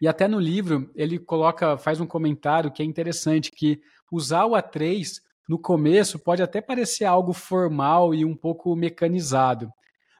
E 0.00 0.06
até 0.06 0.28
no 0.28 0.38
livro 0.38 0.90
ele 0.94 1.18
coloca, 1.18 1.78
faz 1.78 2.00
um 2.00 2.06
comentário 2.06 2.70
que 2.70 2.82
é 2.82 2.84
interessante 2.84 3.50
que 3.50 3.80
usar 4.10 4.44
o 4.44 4.52
A3 4.52 5.20
no 5.48 5.58
começo 5.58 6.18
pode 6.18 6.42
até 6.42 6.60
parecer 6.60 7.04
algo 7.04 7.32
formal 7.32 8.14
e 8.14 8.24
um 8.24 8.36
pouco 8.36 8.74
mecanizado, 8.74 9.70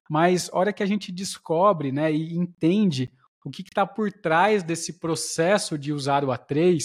mas 0.09 0.49
hora 0.53 0.73
que 0.73 0.83
a 0.83 0.87
gente 0.87 1.11
descobre, 1.11 1.91
né, 1.91 2.13
e 2.13 2.37
entende 2.37 3.11
o 3.45 3.51
que 3.51 3.63
está 3.63 3.87
por 3.87 4.13
trás 4.13 4.63
desse 4.63 4.99
processo 4.99 5.79
de 5.79 5.93
usar 5.93 6.25
o 6.25 6.29
A3, 6.29 6.81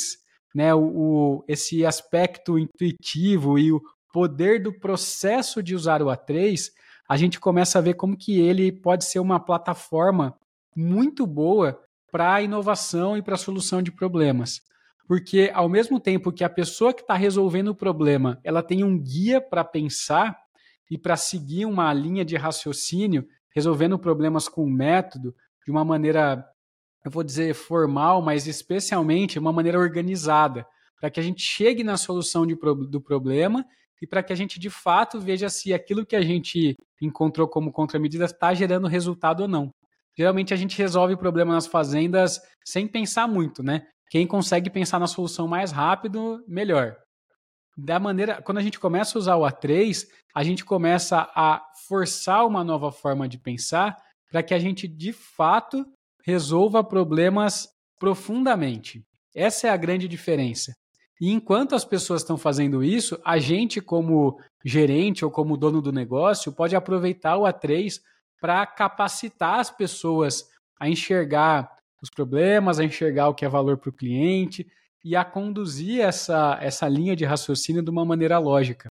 né, 0.53 0.73
o, 0.73 0.79
o, 0.79 1.43
esse 1.47 1.85
aspecto 1.85 2.57
intuitivo 2.59 3.57
e 3.57 3.71
o 3.71 3.81
poder 4.11 4.61
do 4.61 4.73
processo 4.73 5.63
de 5.63 5.75
usar 5.75 6.01
o 6.01 6.07
A3, 6.07 6.69
a 7.07 7.17
gente 7.17 7.39
começa 7.39 7.77
a 7.77 7.81
ver 7.81 7.95
como 7.95 8.17
que 8.17 8.39
ele 8.39 8.71
pode 8.71 9.05
ser 9.05 9.19
uma 9.19 9.39
plataforma 9.39 10.35
muito 10.75 11.25
boa 11.25 11.79
para 12.11 12.41
inovação 12.41 13.17
e 13.17 13.21
para 13.21 13.37
solução 13.37 13.81
de 13.81 13.91
problemas. 13.91 14.61
Porque 15.07 15.51
ao 15.53 15.67
mesmo 15.67 15.99
tempo 15.99 16.31
que 16.31 16.43
a 16.43 16.49
pessoa 16.49 16.93
que 16.93 17.01
está 17.01 17.15
resolvendo 17.15 17.69
o 17.69 17.75
problema, 17.75 18.39
ela 18.43 18.63
tem 18.63 18.83
um 18.83 18.97
guia 18.97 19.41
para 19.41 19.63
pensar 19.63 20.37
e 20.89 20.97
para 20.97 21.17
seguir 21.17 21.65
uma 21.65 21.93
linha 21.93 22.23
de 22.23 22.35
raciocínio, 22.35 23.25
resolvendo 23.53 23.99
problemas 23.99 24.47
com 24.47 24.65
método, 24.69 25.35
de 25.65 25.71
uma 25.71 25.83
maneira 25.85 26.45
eu 27.03 27.11
vou 27.11 27.23
dizer 27.23 27.53
formal, 27.53 28.21
mas 28.21 28.47
especialmente 28.47 29.39
uma 29.39 29.51
maneira 29.51 29.79
organizada, 29.79 30.65
para 30.99 31.09
que 31.09 31.19
a 31.19 31.23
gente 31.23 31.41
chegue 31.41 31.83
na 31.83 31.97
solução 31.97 32.45
de, 32.45 32.55
do 32.55 33.01
problema 33.01 33.65
e 34.01 34.07
para 34.07 34.21
que 34.23 34.31
a 34.31 34.35
gente 34.35 34.59
de 34.59 34.69
fato 34.69 35.19
veja 35.19 35.49
se 35.49 35.73
aquilo 35.73 36.05
que 36.05 36.15
a 36.15 36.21
gente 36.21 36.75
encontrou 37.01 37.47
como 37.47 37.71
contramedida 37.71 38.25
está 38.25 38.53
gerando 38.53 38.87
resultado 38.87 39.41
ou 39.41 39.47
não. 39.47 39.71
Geralmente 40.17 40.53
a 40.53 40.57
gente 40.57 40.77
resolve 40.77 41.13
o 41.13 41.17
problema 41.17 41.53
nas 41.53 41.67
fazendas 41.67 42.39
sem 42.65 42.87
pensar 42.87 43.27
muito, 43.27 43.63
né? 43.63 43.87
Quem 44.09 44.27
consegue 44.27 44.69
pensar 44.69 44.99
na 44.99 45.07
solução 45.07 45.47
mais 45.47 45.71
rápido, 45.71 46.43
melhor. 46.47 46.97
Da 47.77 47.99
maneira, 47.99 48.41
quando 48.41 48.57
a 48.57 48.61
gente 48.61 48.79
começa 48.79 49.17
a 49.17 49.19
usar 49.19 49.35
o 49.37 49.43
A3, 49.43 50.05
a 50.35 50.43
gente 50.43 50.65
começa 50.65 51.31
a 51.33 51.63
forçar 51.87 52.45
uma 52.45 52.63
nova 52.63 52.91
forma 52.91 53.27
de 53.27 53.37
pensar 53.37 53.97
para 54.29 54.43
que 54.43 54.53
a 54.53 54.59
gente 54.59 54.87
de 54.87 55.13
fato 55.13 55.85
resolva 56.31 56.83
problemas 56.83 57.67
profundamente. 57.99 59.05
Essa 59.35 59.67
é 59.67 59.69
a 59.69 59.77
grande 59.77 60.07
diferença. 60.07 60.73
E 61.19 61.29
enquanto 61.29 61.75
as 61.75 61.85
pessoas 61.85 62.21
estão 62.21 62.37
fazendo 62.37 62.83
isso, 62.83 63.19
a 63.23 63.37
gente, 63.37 63.79
como 63.79 64.39
gerente 64.65 65.23
ou 65.23 65.29
como 65.29 65.57
dono 65.57 65.81
do 65.81 65.91
negócio, 65.91 66.51
pode 66.51 66.75
aproveitar 66.75 67.37
o 67.37 67.43
A3 67.43 67.99
para 68.39 68.65
capacitar 68.65 69.59
as 69.59 69.69
pessoas 69.69 70.49
a 70.79 70.89
enxergar 70.89 71.75
os 72.01 72.09
problemas, 72.09 72.79
a 72.79 72.83
enxergar 72.83 73.27
o 73.27 73.35
que 73.35 73.45
é 73.45 73.49
valor 73.49 73.77
para 73.77 73.89
o 73.89 73.93
cliente 73.93 74.65
e 75.03 75.15
a 75.15 75.23
conduzir 75.23 76.01
essa, 76.01 76.57
essa 76.61 76.87
linha 76.87 77.15
de 77.15 77.25
raciocínio 77.25 77.83
de 77.83 77.89
uma 77.89 78.05
maneira 78.05 78.39
lógica. 78.39 78.87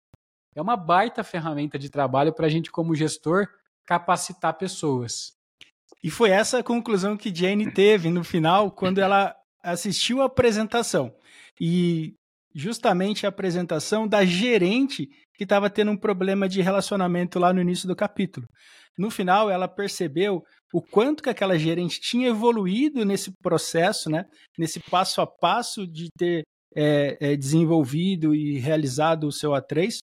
É 0.54 0.60
uma 0.60 0.76
baita 0.76 1.22
ferramenta 1.22 1.78
de 1.78 1.88
trabalho 1.88 2.32
para 2.32 2.46
a 2.46 2.48
gente, 2.50 2.70
como 2.70 2.94
gestor, 2.94 3.46
capacitar 3.86 4.58
pessoas. 4.58 5.37
E 6.02 6.10
foi 6.10 6.30
essa 6.30 6.58
a 6.58 6.62
conclusão 6.62 7.16
que 7.16 7.34
Jane 7.34 7.72
teve 7.72 8.10
no 8.10 8.22
final, 8.22 8.70
quando 8.70 8.98
ela 8.98 9.34
assistiu 9.62 10.22
a 10.22 10.26
apresentação. 10.26 11.12
E 11.60 12.14
justamente 12.54 13.26
a 13.26 13.28
apresentação 13.28 14.06
da 14.06 14.24
gerente 14.24 15.08
que 15.34 15.44
estava 15.44 15.70
tendo 15.70 15.92
um 15.92 15.96
problema 15.96 16.48
de 16.48 16.60
relacionamento 16.60 17.38
lá 17.38 17.52
no 17.52 17.60
início 17.60 17.86
do 17.86 17.94
capítulo. 17.94 18.46
No 18.98 19.10
final, 19.10 19.48
ela 19.48 19.68
percebeu 19.68 20.42
o 20.72 20.82
quanto 20.82 21.22
que 21.22 21.30
aquela 21.30 21.56
gerente 21.56 22.00
tinha 22.00 22.28
evoluído 22.28 23.04
nesse 23.04 23.32
processo, 23.40 24.10
né? 24.10 24.24
nesse 24.58 24.80
passo 24.80 25.20
a 25.20 25.26
passo 25.26 25.86
de 25.86 26.08
ter 26.18 26.42
é, 26.74 27.16
é, 27.20 27.36
desenvolvido 27.36 28.34
e 28.34 28.58
realizado 28.58 29.28
o 29.28 29.32
seu 29.32 29.52
A3. 29.52 29.98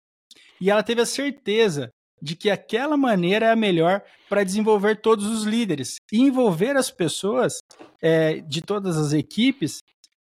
E 0.60 0.70
ela 0.70 0.82
teve 0.82 1.00
a 1.00 1.06
certeza 1.06 1.90
de 2.22 2.36
que 2.36 2.48
aquela 2.48 2.96
maneira 2.96 3.46
é 3.46 3.50
a 3.50 3.56
melhor 3.56 4.00
para 4.28 4.44
desenvolver 4.44 5.00
todos 5.00 5.26
os 5.26 5.42
líderes 5.42 5.96
e 6.12 6.20
envolver 6.20 6.76
as 6.76 6.88
pessoas 6.88 7.58
é, 8.00 8.40
de 8.40 8.62
todas 8.62 8.96
as 8.96 9.12
equipes. 9.12 9.80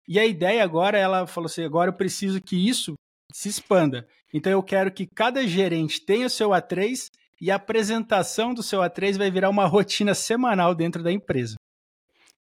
E 0.07 0.17
a 0.17 0.25
ideia 0.25 0.63
agora, 0.63 0.97
ela 0.97 1.27
falou 1.27 1.47
assim: 1.47 1.63
agora 1.63 1.89
eu 1.89 1.95
preciso 1.95 2.41
que 2.41 2.55
isso 2.55 2.93
se 3.33 3.49
expanda. 3.49 4.07
Então 4.33 4.51
eu 4.51 4.63
quero 4.63 4.91
que 4.91 5.05
cada 5.05 5.45
gerente 5.45 5.99
tenha 5.99 6.27
o 6.27 6.29
seu 6.29 6.49
A3 6.49 7.09
e 7.41 7.51
a 7.51 7.55
apresentação 7.55 8.53
do 8.53 8.63
seu 8.63 8.79
A3 8.79 9.17
vai 9.17 9.29
virar 9.29 9.49
uma 9.49 9.65
rotina 9.65 10.15
semanal 10.15 10.73
dentro 10.73 11.03
da 11.03 11.11
empresa. 11.11 11.55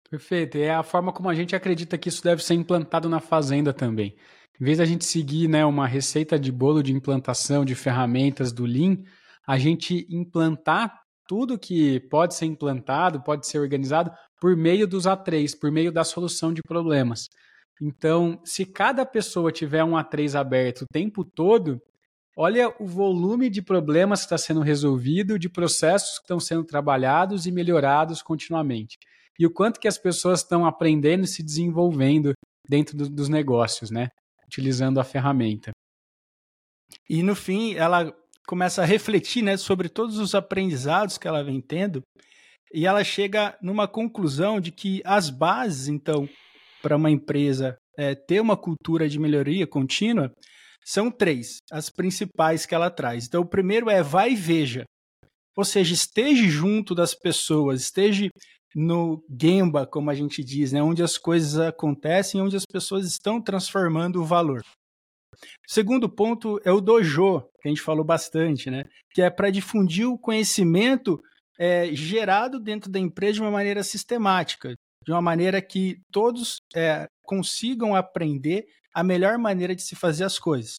Perfeito. 0.08 0.56
É 0.56 0.70
a 0.70 0.82
forma 0.82 1.12
como 1.12 1.28
a 1.28 1.34
gente 1.34 1.54
acredita 1.56 1.98
que 1.98 2.08
isso 2.08 2.22
deve 2.22 2.42
ser 2.42 2.54
implantado 2.54 3.08
na 3.08 3.20
fazenda 3.20 3.72
também. 3.72 4.16
Em 4.60 4.64
vez 4.64 4.78
da 4.78 4.84
gente 4.84 5.04
seguir 5.04 5.48
né, 5.48 5.64
uma 5.64 5.86
receita 5.86 6.38
de 6.38 6.50
bolo 6.50 6.82
de 6.82 6.92
implantação 6.92 7.64
de 7.64 7.74
ferramentas 7.74 8.52
do 8.52 8.64
Lean, 8.64 8.98
a 9.48 9.56
gente 9.56 10.06
implantar 10.10 11.00
tudo 11.26 11.58
que 11.58 12.00
pode 12.10 12.34
ser 12.34 12.44
implantado, 12.44 13.22
pode 13.22 13.46
ser 13.46 13.58
organizado 13.58 14.10
por 14.38 14.54
meio 14.54 14.86
dos 14.86 15.04
A3, 15.04 15.58
por 15.58 15.72
meio 15.72 15.90
da 15.90 16.04
solução 16.04 16.52
de 16.52 16.60
problemas. 16.62 17.30
Então, 17.80 18.38
se 18.44 18.66
cada 18.66 19.06
pessoa 19.06 19.50
tiver 19.50 19.82
um 19.82 19.92
A3 19.92 20.38
aberto 20.38 20.82
o 20.82 20.86
tempo 20.92 21.24
todo, 21.24 21.80
olha 22.36 22.68
o 22.78 22.86
volume 22.86 23.48
de 23.48 23.62
problemas 23.62 24.20
que 24.20 24.26
está 24.26 24.36
sendo 24.36 24.60
resolvido, 24.60 25.38
de 25.38 25.48
processos 25.48 26.18
que 26.18 26.24
estão 26.24 26.38
sendo 26.38 26.64
trabalhados 26.64 27.46
e 27.46 27.50
melhorados 27.50 28.20
continuamente. 28.20 28.98
E 29.38 29.46
o 29.46 29.50
quanto 29.50 29.80
que 29.80 29.88
as 29.88 29.96
pessoas 29.96 30.40
estão 30.40 30.66
aprendendo 30.66 31.24
e 31.24 31.28
se 31.28 31.42
desenvolvendo 31.42 32.32
dentro 32.68 32.94
do, 32.94 33.08
dos 33.08 33.30
negócios, 33.30 33.90
né? 33.90 34.08
Utilizando 34.46 35.00
a 35.00 35.04
ferramenta. 35.04 35.70
E 37.08 37.22
no 37.22 37.34
fim, 37.34 37.74
ela 37.74 38.12
começa 38.48 38.80
a 38.80 38.86
refletir 38.86 39.42
né, 39.42 39.58
sobre 39.58 39.90
todos 39.90 40.16
os 40.16 40.34
aprendizados 40.34 41.18
que 41.18 41.28
ela 41.28 41.44
vem 41.44 41.60
tendo 41.60 42.02
e 42.72 42.86
ela 42.86 43.04
chega 43.04 43.54
numa 43.60 43.86
conclusão 43.86 44.58
de 44.58 44.72
que 44.72 45.02
as 45.04 45.28
bases, 45.28 45.86
então, 45.86 46.26
para 46.80 46.96
uma 46.96 47.10
empresa 47.10 47.76
é, 47.98 48.14
ter 48.14 48.40
uma 48.40 48.56
cultura 48.56 49.06
de 49.06 49.18
melhoria 49.18 49.66
contínua 49.66 50.32
são 50.82 51.10
três, 51.10 51.58
as 51.70 51.90
principais 51.90 52.64
que 52.64 52.74
ela 52.74 52.90
traz. 52.90 53.26
Então, 53.26 53.42
o 53.42 53.48
primeiro 53.48 53.90
é 53.90 54.02
vai 54.02 54.32
e 54.32 54.36
veja. 54.36 54.84
Ou 55.54 55.64
seja, 55.64 55.92
esteja 55.92 56.48
junto 56.48 56.94
das 56.94 57.14
pessoas, 57.14 57.82
esteja 57.82 58.28
no 58.74 59.22
Gemba, 59.28 59.86
como 59.86 60.08
a 60.08 60.14
gente 60.14 60.42
diz, 60.42 60.72
né, 60.72 60.82
onde 60.82 61.02
as 61.02 61.18
coisas 61.18 61.58
acontecem, 61.58 62.40
onde 62.40 62.56
as 62.56 62.64
pessoas 62.64 63.06
estão 63.06 63.42
transformando 63.42 64.22
o 64.22 64.24
valor. 64.24 64.62
Segundo 65.66 66.08
ponto 66.08 66.60
é 66.64 66.72
o 66.72 66.80
dojo, 66.80 67.42
que 67.60 67.68
a 67.68 67.70
gente 67.70 67.80
falou 67.80 68.04
bastante, 68.04 68.70
né? 68.70 68.84
Que 69.12 69.22
é 69.22 69.30
para 69.30 69.50
difundir 69.50 70.08
o 70.08 70.18
conhecimento 70.18 71.20
é, 71.58 71.92
gerado 71.92 72.60
dentro 72.60 72.90
da 72.90 72.98
empresa 72.98 73.34
de 73.34 73.40
uma 73.40 73.50
maneira 73.50 73.82
sistemática, 73.82 74.74
de 75.04 75.12
uma 75.12 75.20
maneira 75.20 75.60
que 75.60 76.00
todos 76.12 76.58
é, 76.74 77.06
consigam 77.22 77.94
aprender 77.94 78.66
a 78.94 79.02
melhor 79.02 79.38
maneira 79.38 79.74
de 79.74 79.82
se 79.82 79.94
fazer 79.94 80.24
as 80.24 80.38
coisas. 80.38 80.74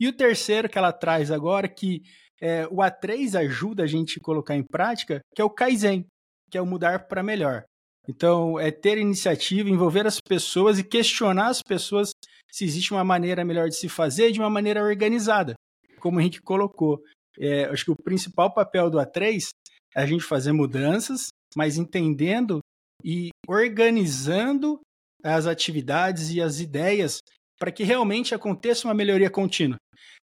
E 0.00 0.08
o 0.08 0.12
terceiro 0.12 0.68
que 0.68 0.78
ela 0.78 0.92
traz 0.92 1.30
agora, 1.30 1.68
que 1.68 2.02
é, 2.40 2.66
o 2.66 2.76
A3 2.76 3.38
ajuda 3.38 3.84
a 3.84 3.86
gente 3.86 4.18
a 4.18 4.22
colocar 4.22 4.56
em 4.56 4.64
prática, 4.64 5.20
que 5.34 5.42
é 5.42 5.44
o 5.44 5.50
Kaizen, 5.50 6.06
que 6.50 6.58
é 6.58 6.62
o 6.62 6.66
mudar 6.66 7.06
para 7.06 7.22
melhor. 7.22 7.64
Então, 8.08 8.58
é 8.58 8.70
ter 8.70 8.96
iniciativa, 8.96 9.68
envolver 9.68 10.06
as 10.06 10.18
pessoas 10.18 10.78
e 10.78 10.84
questionar 10.84 11.48
as 11.48 11.62
pessoas 11.62 12.12
se 12.50 12.64
existe 12.64 12.92
uma 12.92 13.04
maneira 13.04 13.44
melhor 13.44 13.68
de 13.68 13.76
se 13.76 13.88
fazer 13.88 14.32
de 14.32 14.40
uma 14.40 14.48
maneira 14.48 14.82
organizada, 14.82 15.54
como 16.00 16.16
o 16.16 16.20
Henrique 16.20 16.40
colocou. 16.40 17.02
É, 17.38 17.66
acho 17.66 17.84
que 17.84 17.90
o 17.90 18.02
principal 18.02 18.52
papel 18.52 18.88
do 18.88 18.96
A3 18.96 19.50
é 19.94 20.02
a 20.02 20.06
gente 20.06 20.24
fazer 20.24 20.52
mudanças, 20.52 21.28
mas 21.54 21.76
entendendo 21.76 22.60
e 23.04 23.28
organizando 23.46 24.80
as 25.22 25.46
atividades 25.46 26.30
e 26.30 26.40
as 26.40 26.60
ideias 26.60 27.20
para 27.58 27.70
que 27.70 27.84
realmente 27.84 28.34
aconteça 28.34 28.88
uma 28.88 28.94
melhoria 28.94 29.28
contínua. 29.28 29.76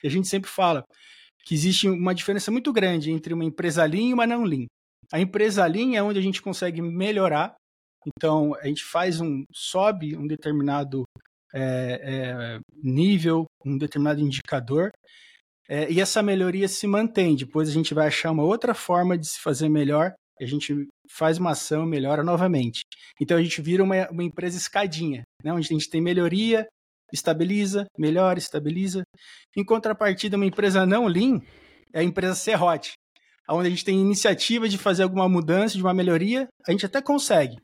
E 0.03 0.07
a 0.07 0.11
gente 0.11 0.29
sempre 0.29 0.51
fala 0.51 0.85
que 1.45 1.55
existe 1.55 1.89
uma 1.89 2.15
diferença 2.15 2.51
muito 2.51 2.73
grande 2.73 3.11
entre 3.11 3.33
uma 3.33 3.45
empresa 3.45 3.85
Lean 3.85 4.11
e 4.11 4.15
uma 4.15 4.27
não 4.27 4.45
Lean. 4.45 4.67
A 5.13 5.19
empresa 5.19 5.67
Lean 5.67 5.97
é 5.97 6.03
onde 6.03 6.19
a 6.19 6.23
gente 6.23 6.43
consegue 6.43 6.83
melhorar 6.83 7.55
então, 8.07 8.55
a 8.57 8.67
gente 8.67 8.85
faz 8.85 9.21
um, 9.21 9.45
sobe 9.53 10.17
um 10.17 10.27
determinado 10.27 11.05
é, 11.55 12.01
é, 12.03 12.61
nível, 12.83 13.45
um 13.65 13.77
determinado 13.77 14.21
indicador, 14.21 14.91
é, 15.69 15.91
e 15.91 16.01
essa 16.01 16.23
melhoria 16.23 16.69
se 16.69 16.87
mantém. 16.87 17.37
Depois 17.37 17.69
a 17.69 17.73
gente 17.73 17.95
vai 17.95 18.09
achar 18.09 18.31
uma 18.31 18.43
outra 18.43 18.75
forma 18.75 19.17
de 19.17 19.27
se 19.27 19.41
fazer 19.41 19.69
melhor, 19.69 20.13
a 20.41 20.47
gente 20.47 20.89
faz 21.09 21.39
uma 21.39 21.51
ação 21.51 21.85
e 21.85 21.89
melhora 21.89 22.23
novamente. 22.23 22.81
Então 23.21 23.37
a 23.37 23.43
gente 23.43 23.61
vira 23.61 23.85
uma, 23.85 24.09
uma 24.11 24.25
empresa 24.25 24.57
escadinha, 24.57 25.23
né, 25.45 25.53
onde 25.53 25.67
a 25.67 25.73
gente 25.73 25.91
tem 25.91 26.01
melhoria, 26.01 26.67
estabiliza, 27.13 27.87
melhora, 27.99 28.39
estabiliza. 28.39 29.03
Em 29.57 29.65
contrapartida, 29.65 30.37
uma 30.37 30.47
empresa 30.47 30.87
não 30.87 31.07
lean 31.07 31.41
é 31.93 32.01
a 32.01 32.05
empresa 32.05 32.35
serrote, 32.35 32.93
onde 33.49 33.67
a 33.67 33.71
gente 33.71 33.85
tem 33.85 34.01
iniciativa 34.01 34.69
de 34.69 34.79
fazer 34.79 35.03
alguma 35.03 35.29
mudança, 35.29 35.77
de 35.77 35.83
uma 35.83 35.95
melhoria, 35.95 36.47
a 36.67 36.71
gente 36.71 36.87
até 36.87 37.03
consegue, 37.03 37.57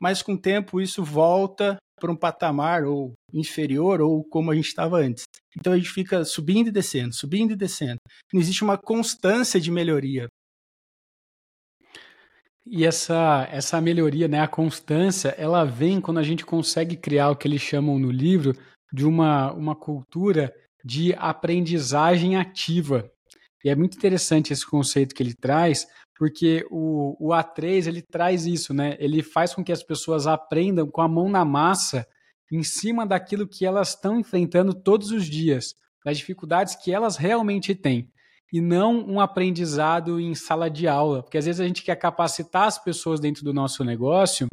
mas 0.00 0.22
com 0.22 0.34
o 0.34 0.40
tempo 0.40 0.80
isso 0.80 1.02
volta 1.02 1.76
para 1.98 2.12
um 2.12 2.16
patamar 2.16 2.84
ou 2.84 3.14
inferior 3.32 4.00
ou 4.00 4.22
como 4.24 4.50
a 4.50 4.54
gente 4.54 4.68
estava 4.68 4.98
antes. 4.98 5.24
Então 5.56 5.72
a 5.72 5.76
gente 5.76 5.90
fica 5.90 6.24
subindo 6.24 6.68
e 6.68 6.72
descendo, 6.72 7.14
subindo 7.14 7.52
e 7.52 7.56
descendo. 7.56 7.98
Não 8.32 8.40
existe 8.40 8.62
uma 8.62 8.76
constância 8.76 9.60
de 9.60 9.70
melhoria. 9.70 10.28
E 12.66 12.84
essa, 12.84 13.48
essa 13.50 13.80
melhoria, 13.80 14.26
né, 14.26 14.40
a 14.40 14.48
constância, 14.48 15.28
ela 15.38 15.64
vem 15.64 16.00
quando 16.00 16.18
a 16.18 16.22
gente 16.22 16.44
consegue 16.44 16.96
criar 16.96 17.30
o 17.30 17.36
que 17.36 17.46
eles 17.46 17.62
chamam 17.62 17.98
no 17.98 18.10
livro 18.10 18.54
de 18.92 19.06
uma, 19.06 19.52
uma 19.52 19.76
cultura 19.76 20.52
de 20.84 21.14
aprendizagem 21.14 22.36
ativa. 22.36 23.08
E 23.64 23.70
é 23.70 23.74
muito 23.74 23.96
interessante 23.96 24.52
esse 24.52 24.66
conceito 24.66 25.14
que 25.14 25.22
ele 25.22 25.34
traz, 25.34 25.86
porque 26.16 26.66
o, 26.70 27.28
o 27.28 27.30
A3 27.32 27.86
ele 27.86 28.02
traz 28.02 28.46
isso, 28.46 28.72
né? 28.72 28.96
Ele 28.98 29.22
faz 29.22 29.54
com 29.54 29.62
que 29.62 29.72
as 29.72 29.82
pessoas 29.82 30.26
aprendam 30.26 30.86
com 30.86 31.02
a 31.02 31.08
mão 31.08 31.28
na 31.28 31.44
massa 31.44 32.06
em 32.50 32.62
cima 32.62 33.06
daquilo 33.06 33.46
que 33.46 33.66
elas 33.66 33.90
estão 33.90 34.18
enfrentando 34.18 34.72
todos 34.72 35.10
os 35.10 35.26
dias, 35.26 35.74
das 36.04 36.16
dificuldades 36.16 36.74
que 36.76 36.92
elas 36.92 37.16
realmente 37.16 37.74
têm. 37.74 38.10
E 38.52 38.60
não 38.60 39.04
um 39.04 39.20
aprendizado 39.20 40.20
em 40.20 40.34
sala 40.34 40.70
de 40.70 40.86
aula, 40.86 41.22
porque 41.22 41.36
às 41.36 41.44
vezes 41.44 41.60
a 41.60 41.66
gente 41.66 41.82
quer 41.82 41.96
capacitar 41.96 42.64
as 42.64 42.78
pessoas 42.82 43.20
dentro 43.20 43.44
do 43.44 43.52
nosso 43.52 43.84
negócio, 43.84 44.46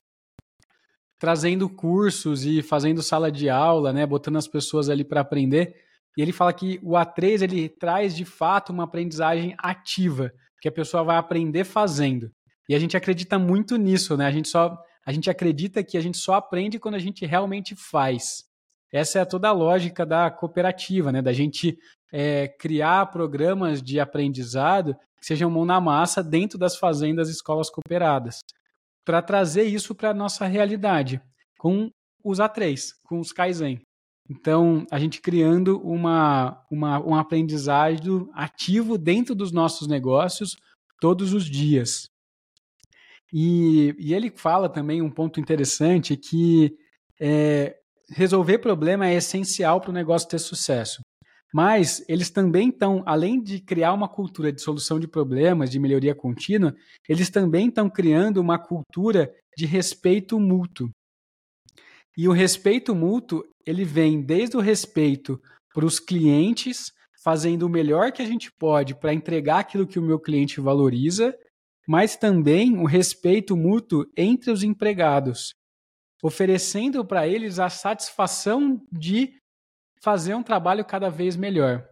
trazendo 1.19 1.69
cursos 1.69 2.43
e 2.43 2.62
fazendo 2.62 3.02
sala 3.02 3.32
de 3.32 3.49
aula, 3.49 3.93
né, 3.93 4.06
botando 4.06 4.38
as 4.38 4.47
pessoas 4.47 4.89
ali 4.89 5.06
para 5.06 5.21
aprender. 5.21 5.76
E 6.17 6.21
ele 6.21 6.34
fala 6.34 6.52
que 6.52 6.80
o 6.84 6.91
A3 6.91 7.43
ele 7.43 7.69
traz 7.69 8.15
de 8.15 8.26
fato 8.26 8.73
uma 8.73 8.84
aprendizagem 8.84 9.56
ativa, 9.58 10.34
que 10.63 10.69
a 10.69 10.71
pessoa 10.71 11.04
vai 11.04 11.17
aprender 11.17 11.65
fazendo. 11.65 12.32
E 12.69 12.73
a 12.73 12.80
gente 12.80 12.95
acredita 12.95 13.38
muito 13.38 13.76
nisso, 13.76 14.15
né? 14.15 14.26
A 14.26 14.32
gente 14.32 14.47
só 14.47 14.82
a 15.06 15.12
gente 15.12 15.30
acredita 15.30 15.84
que 15.84 15.97
a 15.97 16.02
gente 16.02 16.17
só 16.17 16.36
aprende 16.36 16.80
quando 16.80 16.95
a 16.95 16.99
gente 16.99 17.26
realmente 17.26 17.76
faz. 17.76 18.45
Essa 18.89 19.19
é 19.19 19.26
toda 19.26 19.49
a 19.49 19.52
lógica 19.52 20.06
da 20.06 20.32
cooperativa, 20.32 21.12
né? 21.12 21.21
Da 21.21 21.34
gente 21.34 21.78
é, 22.13 22.47
criar 22.47 23.08
programas 23.08 23.84
de 23.84 23.99
aprendizado 23.99 24.95
que 25.19 25.26
sejam 25.26 25.52
mão 25.52 25.65
na 25.65 25.82
massa 25.82 26.23
dentro 26.23 26.58
das 26.58 26.78
fazendas 26.78 27.28
escolas 27.28 27.69
cooperadas, 27.69 28.39
para 29.04 29.21
trazer 29.21 29.63
isso 29.63 29.93
para 29.93 30.12
a 30.12 30.13
nossa 30.13 30.45
realidade, 30.45 31.21
com 31.58 31.91
os 32.23 32.39
A3, 32.39 32.93
com 33.04 33.19
os 33.19 33.34
Kaizen. 33.34 33.82
Então, 34.36 34.84
a 34.89 34.98
gente 34.98 35.22
criando 35.22 35.80
uma, 35.82 36.60
uma, 36.72 37.00
um 37.00 37.13
aprendizado 37.13 38.30
ativo 38.34 38.98
dentro 38.98 39.36
dos 39.36 39.52
nossos 39.52 39.88
negócios 39.88 40.56
todos 41.00 41.34
os 41.34 41.46
dias. 41.46 42.10
E, 43.32 43.96
e 44.00 44.13
ele 44.13 44.32
fala 44.36 44.67
também 44.67 45.04
um 45.04 45.12
ponto 45.12 45.39
interessante 45.39 46.17
que 46.17 46.76
é, 47.22 47.76
resolver 48.10 48.58
problema 48.58 49.08
é 49.08 49.13
essencial 49.13 49.80
para 49.80 49.91
o 49.91 49.93
negócio 49.93 50.28
ter 50.28 50.39
sucesso. 50.39 51.04
Mas 51.54 52.04
eles 52.10 52.32
também 52.32 52.69
estão, 52.69 53.04
além 53.06 53.39
de 53.39 53.60
criar 53.60 53.93
uma 53.93 54.10
cultura 54.10 54.52
de 54.52 54.63
solução 54.63 55.00
de 55.00 55.08
problemas, 55.08 55.69
de 55.69 55.78
melhoria 55.78 56.15
contínua, 56.15 56.74
eles 57.08 57.30
também 57.30 57.67
estão 57.67 57.88
criando 57.88 58.38
uma 58.38 58.58
cultura 58.58 59.32
de 59.56 59.67
respeito 59.67 60.39
mútuo. 60.39 60.89
E 62.17 62.28
o 62.28 62.32
respeito 62.32 62.93
mútuo, 62.93 63.43
ele 63.65 63.84
vem 63.84 64.21
desde 64.21 64.56
o 64.56 64.60
respeito 64.60 65.41
para 65.73 65.86
os 65.86 65.99
clientes, 65.99 66.91
fazendo 67.23 67.63
o 67.63 67.69
melhor 67.69 68.12
que 68.12 68.21
a 68.21 68.26
gente 68.26 68.52
pode 68.52 68.93
para 68.93 69.13
entregar 69.13 69.60
aquilo 69.60 69.88
que 69.88 69.97
o 69.97 70.04
meu 70.04 70.19
cliente 70.19 70.62
valoriza, 70.62 71.36
mas 71.88 72.15
também 72.15 72.78
o 72.78 72.86
respeito 72.86 73.58
mútuo 73.58 74.06
entre 74.15 74.52
os 74.52 74.63
empregados, 74.63 75.54
oferecendo 76.21 77.04
para 77.04 77.28
eles 77.28 77.60
a 77.60 77.69
satisfação 77.69 78.82
de 78.91 79.34
fazer 80.02 80.36
um 80.36 80.43
trabalho 80.43 80.86
cada 80.86 81.10
vez 81.10 81.36
melhor. 81.36 81.84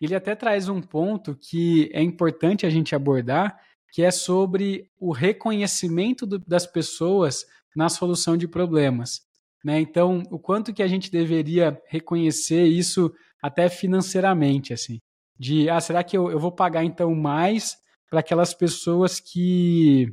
Ele 0.00 0.14
até 0.14 0.34
traz 0.34 0.68
um 0.68 0.80
ponto 0.80 1.36
que 1.36 1.90
é 1.92 2.02
importante 2.02 2.66
a 2.66 2.70
gente 2.70 2.94
abordar, 2.94 3.60
que 3.92 4.02
é 4.02 4.10
sobre 4.10 4.90
o 4.98 5.12
reconhecimento 5.12 6.26
do, 6.26 6.38
das 6.40 6.66
pessoas 6.66 7.44
na 7.76 7.88
solução 7.88 8.36
de 8.36 8.48
problemas. 8.48 9.20
Né? 9.64 9.80
Então, 9.80 10.22
o 10.30 10.38
quanto 10.38 10.72
que 10.72 10.82
a 10.82 10.88
gente 10.88 11.10
deveria 11.10 11.80
reconhecer 11.88 12.64
isso 12.64 13.12
até 13.42 13.68
financeiramente, 13.68 14.72
assim, 14.72 14.98
de, 15.38 15.68
ah, 15.68 15.80
será 15.80 16.02
que 16.02 16.16
eu, 16.16 16.30
eu 16.30 16.38
vou 16.38 16.52
pagar 16.52 16.84
então 16.84 17.14
mais 17.14 17.76
para 18.10 18.20
aquelas 18.20 18.54
pessoas 18.54 19.20
que 19.20 20.06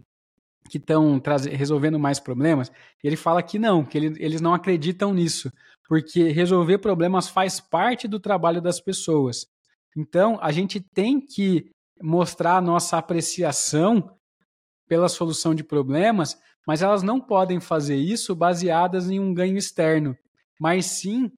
que 0.70 0.78
estão 0.78 1.20
resolvendo 1.52 1.98
mais 1.98 2.20
problemas? 2.20 2.72
Ele 3.04 3.16
fala 3.16 3.42
que 3.42 3.58
não, 3.58 3.84
que 3.84 3.98
ele, 3.98 4.24
eles 4.24 4.40
não 4.40 4.54
acreditam 4.54 5.12
nisso, 5.12 5.52
porque 5.88 6.30
resolver 6.30 6.78
problemas 6.78 7.28
faz 7.28 7.60
parte 7.60 8.08
do 8.08 8.20
trabalho 8.20 8.62
das 8.62 8.80
pessoas. 8.80 9.48
Então, 9.98 10.38
a 10.42 10.52
gente 10.52 10.80
tem 10.80 11.20
que 11.20 11.72
mostrar 12.02 12.58
a 12.58 12.62
nossa 12.62 12.98
apreciação 12.98 14.12
pela 14.90 15.08
solução 15.08 15.54
de 15.56 15.64
problemas, 15.64 16.36
mas 16.68 16.82
elas 16.82 17.04
não 17.04 17.22
podem 17.22 17.60
fazer 17.60 17.96
isso 17.96 18.36
baseadas 18.36 19.10
em 19.10 19.20
um 19.20 19.34
ganho 19.34 19.56
externo, 19.56 20.18
mas 20.60 20.88
sim 20.88 21.32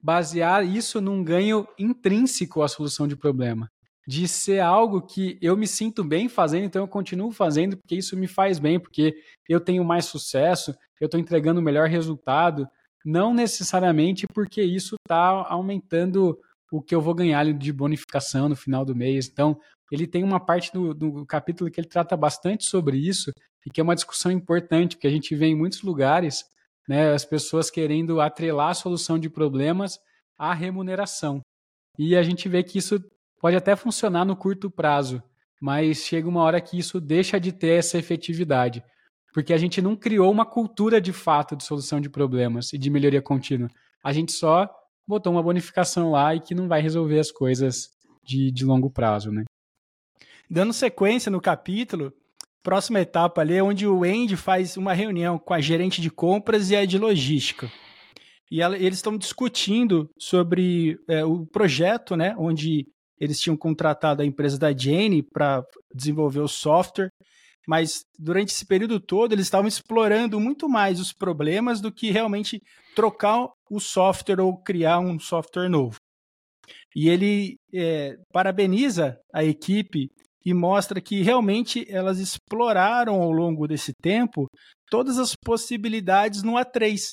basear 0.00 0.64
isso 0.64 1.00
num 1.00 1.22
ganho 1.22 1.66
intrínseco 1.78 2.62
à 2.62 2.68
solução 2.68 3.06
de 3.06 3.16
problema. 3.16 3.70
De 4.06 4.26
ser 4.26 4.60
algo 4.60 5.02
que 5.02 5.38
eu 5.40 5.56
me 5.56 5.66
sinto 5.66 6.02
bem 6.02 6.28
fazendo, 6.28 6.64
então 6.64 6.82
eu 6.82 6.88
continuo 6.88 7.30
fazendo 7.30 7.76
porque 7.76 7.96
isso 7.96 8.16
me 8.16 8.26
faz 8.26 8.58
bem, 8.58 8.80
porque 8.80 9.14
eu 9.48 9.60
tenho 9.60 9.84
mais 9.84 10.06
sucesso, 10.06 10.74
eu 11.00 11.06
estou 11.06 11.20
entregando 11.20 11.60
o 11.60 11.62
melhor 11.62 11.88
resultado, 11.88 12.66
não 13.04 13.34
necessariamente 13.34 14.26
porque 14.32 14.62
isso 14.62 14.96
está 15.04 15.46
aumentando 15.48 16.38
o 16.72 16.80
que 16.80 16.94
eu 16.94 17.02
vou 17.02 17.14
ganhar 17.14 17.52
de 17.52 17.70
bonificação 17.70 18.48
no 18.48 18.56
final 18.56 18.82
do 18.82 18.96
mês. 18.96 19.28
Então, 19.30 19.60
ele 19.90 20.06
tem 20.06 20.24
uma 20.24 20.40
parte 20.40 20.72
do, 20.72 20.94
do 20.94 21.26
capítulo 21.26 21.70
que 21.70 21.78
ele 21.78 21.86
trata 21.86 22.16
bastante 22.16 22.64
sobre 22.64 22.96
isso 22.96 23.30
e 23.66 23.70
que 23.70 23.78
é 23.78 23.84
uma 23.84 23.94
discussão 23.94 24.32
importante, 24.32 24.96
porque 24.96 25.06
a 25.06 25.10
gente 25.10 25.34
vê 25.34 25.48
em 25.48 25.54
muitos 25.54 25.82
lugares 25.82 26.42
né, 26.88 27.12
as 27.12 27.26
pessoas 27.26 27.70
querendo 27.70 28.22
atrelar 28.22 28.70
a 28.70 28.74
solução 28.74 29.18
de 29.18 29.28
problemas 29.28 29.98
à 30.38 30.54
remuneração. 30.54 31.42
E 31.98 32.16
a 32.16 32.22
gente 32.22 32.48
vê 32.48 32.62
que 32.62 32.78
isso 32.78 32.98
pode 33.38 33.54
até 33.54 33.76
funcionar 33.76 34.24
no 34.24 34.34
curto 34.34 34.70
prazo, 34.70 35.22
mas 35.60 35.98
chega 35.98 36.26
uma 36.26 36.40
hora 36.40 36.58
que 36.58 36.78
isso 36.78 36.98
deixa 36.98 37.38
de 37.38 37.52
ter 37.52 37.78
essa 37.78 37.98
efetividade, 37.98 38.82
porque 39.34 39.52
a 39.52 39.58
gente 39.58 39.82
não 39.82 39.94
criou 39.94 40.32
uma 40.32 40.46
cultura 40.46 41.02
de 41.02 41.12
fato 41.12 41.54
de 41.54 41.64
solução 41.64 42.00
de 42.00 42.08
problemas 42.08 42.72
e 42.72 42.78
de 42.78 42.88
melhoria 42.88 43.20
contínua. 43.20 43.68
A 44.02 44.10
gente 44.10 44.32
só 44.32 44.66
botou 45.06 45.32
uma 45.32 45.42
bonificação 45.42 46.10
lá 46.10 46.34
e 46.34 46.40
que 46.40 46.54
não 46.54 46.68
vai 46.68 46.80
resolver 46.80 47.18
as 47.18 47.30
coisas 47.30 47.90
de, 48.24 48.50
de 48.50 48.64
longo 48.64 48.90
prazo, 48.90 49.30
né? 49.30 49.44
Dando 50.48 50.72
sequência 50.72 51.30
no 51.30 51.40
capítulo, 51.40 52.12
próxima 52.62 53.00
etapa 53.00 53.40
ali 53.40 53.54
é 53.54 53.62
onde 53.62 53.86
o 53.86 54.04
Andy 54.04 54.36
faz 54.36 54.76
uma 54.76 54.92
reunião 54.92 55.38
com 55.38 55.54
a 55.54 55.60
gerente 55.60 56.00
de 56.00 56.10
compras 56.10 56.70
e 56.70 56.76
a 56.76 56.84
de 56.84 56.98
logística. 56.98 57.70
E 58.50 58.60
ela, 58.60 58.76
eles 58.76 58.98
estão 58.98 59.16
discutindo 59.16 60.10
sobre 60.18 60.98
é, 61.08 61.24
o 61.24 61.46
projeto, 61.46 62.14
né, 62.14 62.34
onde 62.38 62.86
eles 63.18 63.40
tinham 63.40 63.56
contratado 63.56 64.20
a 64.20 64.26
empresa 64.26 64.58
da 64.58 64.76
Jane 64.76 65.22
para 65.22 65.64
desenvolver 65.94 66.40
o 66.40 66.48
software, 66.48 67.08
mas 67.66 68.04
durante 68.18 68.50
esse 68.50 68.66
período 68.66 68.98
todo 69.00 69.32
eles 69.32 69.46
estavam 69.46 69.68
explorando 69.68 70.40
muito 70.40 70.68
mais 70.68 71.00
os 71.00 71.12
problemas 71.12 71.80
do 71.80 71.92
que 71.92 72.10
realmente 72.10 72.60
trocar 72.94 73.48
o 73.70 73.80
software 73.80 74.40
ou 74.40 74.60
criar 74.62 74.98
um 74.98 75.18
software 75.18 75.68
novo. 75.68 75.96
E 76.94 77.08
ele 77.08 77.56
é, 77.72 78.16
parabeniza 78.32 79.18
a 79.32 79.44
equipe 79.44 80.10
e 80.44 80.52
mostra 80.52 81.00
que 81.00 81.22
realmente 81.22 81.86
elas 81.88 82.18
exploraram 82.18 83.22
ao 83.22 83.30
longo 83.30 83.66
desse 83.66 83.92
tempo 84.02 84.46
todas 84.90 85.18
as 85.18 85.34
possibilidades 85.36 86.42
no 86.42 86.52
A3. 86.52 87.12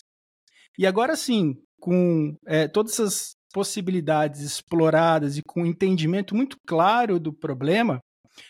E 0.77 0.85
agora 0.85 1.15
sim, 1.15 1.55
com 1.79 2.35
é, 2.47 2.67
todas 2.67 2.93
essas 2.93 3.35
possibilidades 3.53 4.41
exploradas 4.41 5.37
e 5.37 5.41
com 5.43 5.61
um 5.61 5.65
entendimento 5.65 6.35
muito 6.35 6.57
claro 6.67 7.19
do 7.19 7.33
problema, 7.33 7.99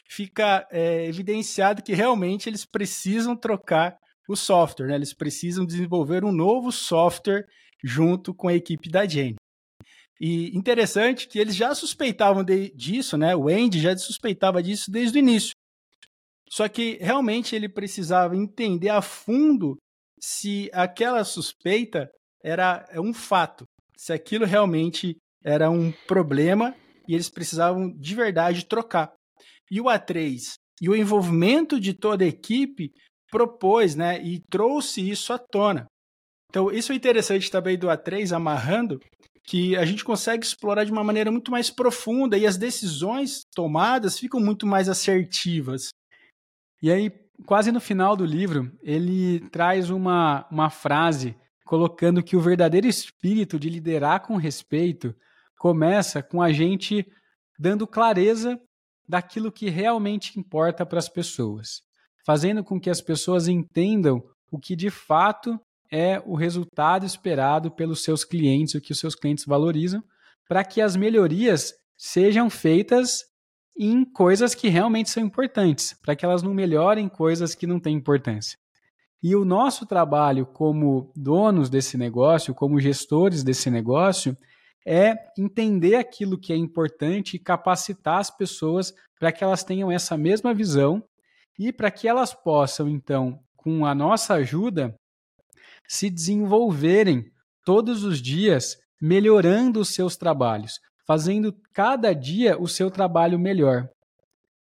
fica 0.08 0.68
é, 0.72 1.06
evidenciado 1.06 1.84
que 1.84 1.94
realmente 1.94 2.50
eles 2.50 2.66
precisam 2.66 3.36
trocar 3.36 3.98
o 4.28 4.36
software, 4.36 4.88
né? 4.88 4.96
eles 4.96 5.14
precisam 5.14 5.66
desenvolver 5.66 6.24
um 6.24 6.32
novo 6.32 6.72
software 6.72 7.46
junto 7.84 8.34
com 8.34 8.48
a 8.48 8.54
equipe 8.54 8.90
da 8.90 9.08
Jane. 9.08 9.36
E 10.22 10.56
interessante 10.56 11.28
que 11.28 11.40
eles 11.40 11.56
já 11.56 11.74
suspeitavam 11.74 12.44
de, 12.44 12.72
disso, 12.76 13.18
né? 13.18 13.34
O 13.36 13.48
Andy 13.48 13.80
já 13.80 13.96
suspeitava 13.98 14.62
disso 14.62 14.92
desde 14.92 15.18
o 15.18 15.20
início. 15.20 15.52
Só 16.50 16.68
que 16.68 16.98
realmente 17.00 17.56
ele 17.56 17.70
precisava 17.70 18.36
entender 18.36 18.90
a 18.90 19.02
fundo 19.02 19.78
se 20.20 20.70
aquela 20.74 21.24
suspeita 21.24 22.10
era 22.44 22.86
é 22.90 23.00
um 23.00 23.14
fato, 23.14 23.64
se 23.96 24.12
aquilo 24.12 24.46
realmente 24.46 25.16
era 25.44 25.70
um 25.70 25.92
problema 26.06 26.76
e 27.08 27.14
eles 27.14 27.30
precisavam 27.30 27.90
de 27.98 28.16
verdade 28.16 28.66
trocar. 28.66 29.14
E 29.72 29.80
o 29.80 29.86
A3 29.86 30.54
e 30.82 30.90
o 30.90 30.96
envolvimento 30.96 31.80
de 31.80 31.94
toda 31.94 32.24
a 32.24 32.28
equipe 32.28 32.92
propôs, 33.30 33.96
né, 33.96 34.22
e 34.24 34.40
trouxe 34.50 35.08
isso 35.08 35.34
à 35.34 35.38
tona. 35.38 35.86
Então, 36.50 36.72
isso 36.72 36.92
é 36.92 36.96
interessante 36.96 37.52
também 37.52 37.78
do 37.78 37.88
A3, 37.88 38.36
amarrando, 38.36 39.00
que 39.44 39.76
a 39.76 39.86
gente 39.86 40.04
consegue 40.04 40.44
explorar 40.44 40.84
de 40.84 40.92
uma 40.92 41.04
maneira 41.04 41.32
muito 41.32 41.52
mais 41.52 41.70
profunda 41.70 42.38
e 42.38 42.46
as 42.46 42.58
decisões 42.58 43.42
tomadas 43.56 44.18
ficam 44.18 44.40
muito 44.40 44.66
mais 44.66 44.90
assertivas. 44.90 45.90
E 46.82 46.92
aí, 46.92 47.12
quase 47.46 47.72
no 47.72 47.80
final 47.80 48.16
do 48.16 48.26
livro, 48.26 48.72
ele 48.82 49.42
traz 49.50 49.90
uma, 49.90 50.48
uma 50.50 50.70
frase 50.70 51.36
colocando 51.66 52.24
que 52.24 52.36
o 52.36 52.42
verdadeiro 52.42 52.88
espírito 52.88 53.60
de 53.60 53.70
liderar 53.70 54.22
com 54.26 54.38
respeito 54.38 55.16
começa 55.58 56.24
com 56.24 56.42
a 56.42 56.52
gente 56.52 57.06
dando 57.60 57.86
clareza 57.86 58.60
daquilo 59.10 59.52
que 59.52 59.72
realmente 59.72 60.40
importa 60.40 60.86
para 60.86 61.00
as 61.00 61.10
pessoas, 61.10 61.82
fazendo 62.24 62.64
com 62.64 62.80
que 62.80 62.92
as 62.92 63.02
pessoas 63.02 63.48
entendam 63.48 64.22
o 64.52 64.60
que 64.60 64.76
de 64.76 64.92
fato 64.92 65.60
é 65.92 66.22
o 66.28 66.36
resultado 66.36 67.08
esperado 67.08 67.72
pelos 67.72 68.04
seus 68.04 68.24
clientes, 68.24 68.76
o 68.76 68.82
que 68.82 68.92
os 68.92 69.00
seus 69.00 69.16
clientes 69.16 69.46
valorizam, 69.46 70.04
para 70.48 70.64
que 70.64 70.80
as 70.80 70.96
melhorias 70.96 71.74
sejam 71.98 72.52
feitas 72.52 73.24
em 73.76 74.06
coisas 74.06 74.54
que 74.54 74.68
realmente 74.68 75.10
são 75.10 75.24
importantes, 75.24 75.98
para 76.04 76.16
que 76.16 76.24
elas 76.24 76.44
não 76.44 76.54
melhorem 76.54 77.10
coisas 77.10 77.56
que 77.56 77.66
não 77.66 77.80
têm 77.80 77.96
importância. 77.96 78.60
E 79.24 79.36
o 79.36 79.44
nosso 79.44 79.88
trabalho 79.88 80.46
como 80.46 81.12
donos 81.16 81.68
desse 81.68 81.98
negócio, 81.98 82.54
como 82.54 82.80
gestores 82.80 83.44
desse 83.44 83.72
negócio, 83.72 84.38
é 84.86 85.16
entender 85.38 85.96
aquilo 85.96 86.40
que 86.40 86.54
é 86.54 86.56
importante 86.56 87.36
e 87.36 87.40
capacitar 87.40 88.20
as 88.20 88.30
pessoas 88.30 88.94
para 89.20 89.32
que 89.32 89.44
elas 89.44 89.64
tenham 89.64 89.92
essa 89.92 90.18
mesma 90.18 90.54
visão 90.54 91.04
e 91.58 91.74
para 91.74 91.92
que 91.92 92.08
elas 92.08 92.34
possam, 92.34 92.88
então, 92.88 93.40
com 93.58 93.86
a 93.86 93.94
nossa 93.94 94.36
ajuda, 94.36 94.96
se 95.88 96.10
desenvolverem 96.10 97.26
todos 97.66 98.04
os 98.04 98.22
dias, 98.22 98.78
melhorando 99.02 99.82
os 99.82 99.90
seus 99.90 100.16
trabalhos, 100.16 100.80
fazendo 101.06 101.54
cada 101.74 102.14
dia 102.14 102.60
o 102.60 102.68
seu 102.68 102.90
trabalho 102.90 103.38
melhor. 103.38 103.90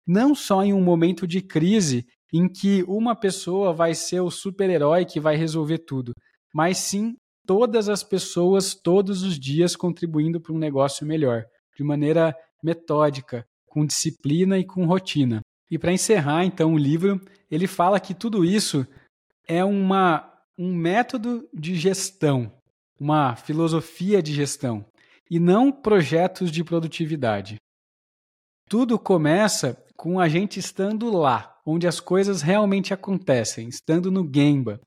Não 0.05 0.35
só 0.35 0.63
em 0.63 0.73
um 0.73 0.81
momento 0.81 1.25
de 1.25 1.41
crise 1.41 2.05
em 2.33 2.47
que 2.47 2.83
uma 2.83 3.15
pessoa 3.15 3.71
vai 3.73 3.93
ser 3.93 4.19
o 4.19 4.29
super-herói 4.29 5.05
que 5.05 5.19
vai 5.19 5.35
resolver 5.35 5.79
tudo, 5.79 6.13
mas 6.53 6.77
sim 6.77 7.15
todas 7.49 7.89
as 7.89 8.03
pessoas 8.03 8.75
todos 8.75 9.23
os 9.23 9.39
dias 9.39 9.75
contribuindo 9.75 10.39
para 10.39 10.53
um 10.53 10.59
negócio 10.59 11.03
melhor, 11.03 11.47
de 11.75 11.83
maneira 11.83 12.37
metódica, 12.61 13.43
com 13.65 13.83
disciplina 13.83 14.59
e 14.59 14.63
com 14.63 14.85
rotina. 14.85 15.41
E 15.67 15.75
para 15.79 15.91
encerrar 15.91 16.45
então 16.45 16.75
o 16.75 16.77
livro, 16.77 17.19
ele 17.49 17.65
fala 17.65 17.99
que 17.99 18.13
tudo 18.13 18.45
isso 18.45 18.85
é 19.47 19.65
uma 19.65 20.31
um 20.59 20.75
método 20.75 21.49
de 21.51 21.73
gestão, 21.73 22.53
uma 22.99 23.35
filosofia 23.35 24.21
de 24.21 24.31
gestão, 24.31 24.85
e 25.27 25.39
não 25.39 25.71
projetos 25.71 26.51
de 26.51 26.63
produtividade. 26.63 27.55
Tudo 28.69 28.99
começa 28.99 29.83
com 29.97 30.19
a 30.19 30.29
gente 30.29 30.59
estando 30.59 31.09
lá, 31.09 31.59
onde 31.65 31.87
as 31.87 31.99
coisas 31.99 32.43
realmente 32.43 32.93
acontecem, 32.93 33.67
estando 33.67 34.11
no 34.11 34.29
Gemba, 34.31 34.79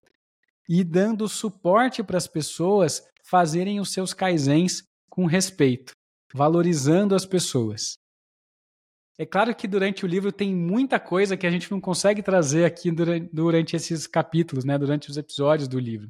e 0.74 0.82
dando 0.82 1.28
suporte 1.28 2.02
para 2.02 2.16
as 2.16 2.26
pessoas 2.26 3.06
fazerem 3.22 3.78
os 3.78 3.92
seus 3.92 4.14
kaizens 4.14 4.82
com 5.06 5.26
respeito, 5.26 5.92
valorizando 6.32 7.14
as 7.14 7.26
pessoas. 7.26 7.98
É 9.18 9.26
claro 9.26 9.54
que 9.54 9.68
durante 9.68 10.02
o 10.02 10.08
livro 10.08 10.32
tem 10.32 10.56
muita 10.56 10.98
coisa 10.98 11.36
que 11.36 11.46
a 11.46 11.50
gente 11.50 11.70
não 11.70 11.78
consegue 11.78 12.22
trazer 12.22 12.64
aqui 12.64 12.90
durante, 12.90 13.28
durante 13.30 13.76
esses 13.76 14.06
capítulos, 14.06 14.64
né, 14.64 14.78
durante 14.78 15.10
os 15.10 15.18
episódios 15.18 15.68
do 15.68 15.78
livro. 15.78 16.08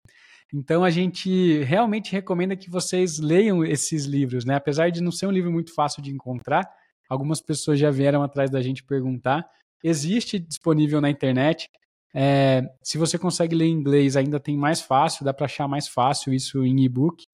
Então 0.55 0.85
a 0.85 0.90
gente 0.90 1.64
realmente 1.64 2.12
recomenda 2.12 2.55
que 2.55 2.70
vocês 2.70 3.18
leiam 3.18 3.64
esses 3.64 4.05
livros, 4.05 4.44
né? 4.44 4.55
Apesar 4.55 4.92
de 4.92 5.03
não 5.03 5.11
ser 5.11 5.27
um 5.27 5.33
livro 5.33 5.51
muito 5.51 5.75
fácil 5.75 6.01
de 6.01 6.12
encontrar, 6.12 6.62
algumas 7.09 7.40
pessoas 7.40 7.81
já 7.81 7.90
vieram 7.90 8.22
atrás 8.22 8.48
da 8.48 8.62
gente 8.62 8.85
perguntar. 8.85 9.44
Existe 9.83 10.38
disponível 10.38 11.01
na 11.01 11.11
internet. 11.11 11.68
É, 12.14 12.62
se 12.83 12.98
você 12.98 13.18
consegue 13.18 13.55
ler 13.55 13.66
em 13.66 13.72
inglês, 13.72 14.16
ainda 14.16 14.38
tem 14.38 14.57
mais 14.57 14.81
fácil, 14.81 15.25
dá 15.25 15.33
para 15.33 15.46
achar 15.46 15.66
mais 15.66 15.88
fácil 15.88 16.33
isso 16.33 16.64
em 16.64 16.85
e-book. 16.85 17.25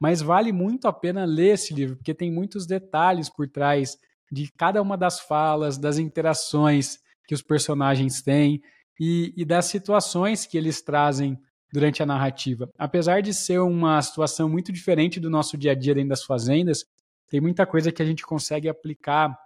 Mas 0.00 0.22
vale 0.22 0.52
muito 0.52 0.86
a 0.86 0.92
pena 0.92 1.24
ler 1.24 1.54
esse 1.54 1.74
livro, 1.74 1.96
porque 1.96 2.14
tem 2.14 2.30
muitos 2.30 2.66
detalhes 2.66 3.28
por 3.28 3.48
trás 3.48 3.98
de 4.30 4.50
cada 4.56 4.80
uma 4.80 4.96
das 4.96 5.20
falas, 5.20 5.76
das 5.76 5.98
interações 5.98 6.98
que 7.26 7.34
os 7.34 7.42
personagens 7.42 8.22
têm 8.22 8.62
e, 8.98 9.32
e 9.36 9.44
das 9.44 9.66
situações 9.66 10.46
que 10.46 10.56
eles 10.56 10.80
trazem 10.80 11.38
durante 11.72 12.02
a 12.02 12.06
narrativa. 12.06 12.70
Apesar 12.78 13.20
de 13.22 13.34
ser 13.34 13.58
uma 13.58 14.00
situação 14.00 14.48
muito 14.48 14.72
diferente 14.72 15.20
do 15.20 15.28
nosso 15.28 15.56
dia 15.56 15.72
a 15.72 15.74
dia 15.74 15.94
dentro 15.94 16.10
das 16.10 16.24
fazendas, 16.24 16.84
tem 17.28 17.40
muita 17.40 17.66
coisa 17.66 17.92
que 17.92 18.02
a 18.02 18.06
gente 18.06 18.22
consegue 18.24 18.68
aplicar 18.68 19.36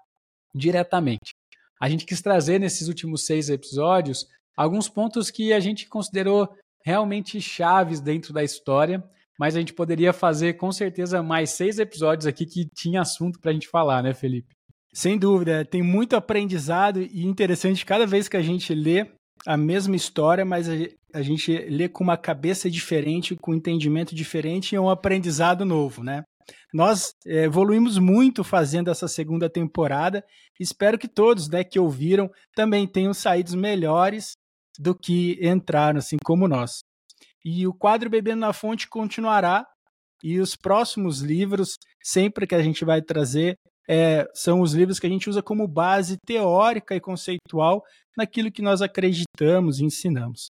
diretamente. 0.55 1.35
a 1.81 1.89
gente 1.89 2.05
quis 2.05 2.21
trazer 2.21 2.61
nesses 2.61 2.87
últimos 2.87 3.25
seis 3.25 3.49
episódios 3.49 4.27
alguns 4.57 4.89
pontos 4.89 5.31
que 5.31 5.53
a 5.53 5.61
gente 5.61 5.89
considerou 5.89 6.49
realmente 6.85 7.41
chaves 7.41 8.01
dentro 8.01 8.33
da 8.33 8.43
história, 8.43 9.03
mas 9.39 9.57
a 9.57 9.59
gente 9.59 9.73
poderia 9.73 10.13
fazer 10.13 10.55
com 10.55 10.71
certeza 10.71 11.23
mais 11.23 11.51
seis 11.51 11.79
episódios 11.79 12.27
aqui 12.27 12.47
que 12.47 12.69
tinha 12.75 13.01
assunto 13.01 13.41
para 13.41 13.51
a 13.51 13.55
gente 13.55 13.69
falar, 13.69 14.03
né, 14.03 14.13
Felipe? 14.13 14.55
Sem 14.93 15.19
dúvida, 15.19 15.65
tem 15.65 15.83
muito 15.83 16.15
aprendizado 16.17 17.01
e 17.01 17.25
interessante 17.25 17.87
cada 17.87 18.07
vez 18.07 18.29
que 18.29 18.37
a 18.37 18.43
gente 18.43 18.75
lê 18.75 19.11
a 19.47 19.57
mesma 19.57 19.97
história, 19.97 20.45
mas 20.45 20.69
a 21.13 21.23
gente 21.23 21.57
lê 21.57 21.89
com 21.89 22.05
uma 22.05 22.17
cabeça 22.17 22.71
diferente, 22.71 23.35
com 23.35 23.53
um 23.53 23.57
entendimento 23.57 24.15
diferente 24.15 24.75
e 24.75 24.79
um 24.79 24.91
aprendizado 24.91 25.65
novo, 25.65 26.05
né? 26.05 26.23
Nós 26.73 27.15
é, 27.27 27.45
evoluímos 27.45 27.99
muito 27.99 28.43
fazendo 28.43 28.91
essa 28.91 29.07
segunda 29.07 29.49
temporada. 29.49 30.25
Espero 30.59 30.99
que 30.99 31.09
todos 31.09 31.49
né, 31.49 31.63
que 31.63 31.79
ouviram 31.79 32.31
também 32.55 32.87
tenham 32.87 33.15
saído 33.15 33.57
melhores 33.57 34.33
do 34.79 34.95
que 34.95 35.39
entraram, 35.47 35.99
assim 35.99 36.17
como 36.25 36.49
nós. 36.49 36.81
E 37.45 37.67
o 37.67 37.75
quadro 37.75 38.09
Bebendo 38.09 38.41
na 38.41 38.53
Fonte 38.53 38.89
continuará. 38.89 39.67
E 40.23 40.39
os 40.39 40.55
próximos 40.55 41.21
livros, 41.21 41.77
sempre 42.03 42.47
que 42.47 42.55
a 42.55 42.63
gente 42.63 42.85
vai 42.85 43.03
trazer, 43.03 43.57
é, 43.89 44.29
são 44.33 44.61
os 44.61 44.73
livros 44.73 45.01
que 45.01 45.07
a 45.07 45.11
gente 45.11 45.29
usa 45.29 45.43
como 45.43 45.67
base 45.67 46.17
teórica 46.25 46.95
e 46.95 47.01
conceitual 47.01 47.83
naquilo 48.17 48.53
que 48.53 48.63
nós 48.63 48.81
acreditamos 48.81 49.81
e 49.81 49.85
ensinamos. 49.85 50.47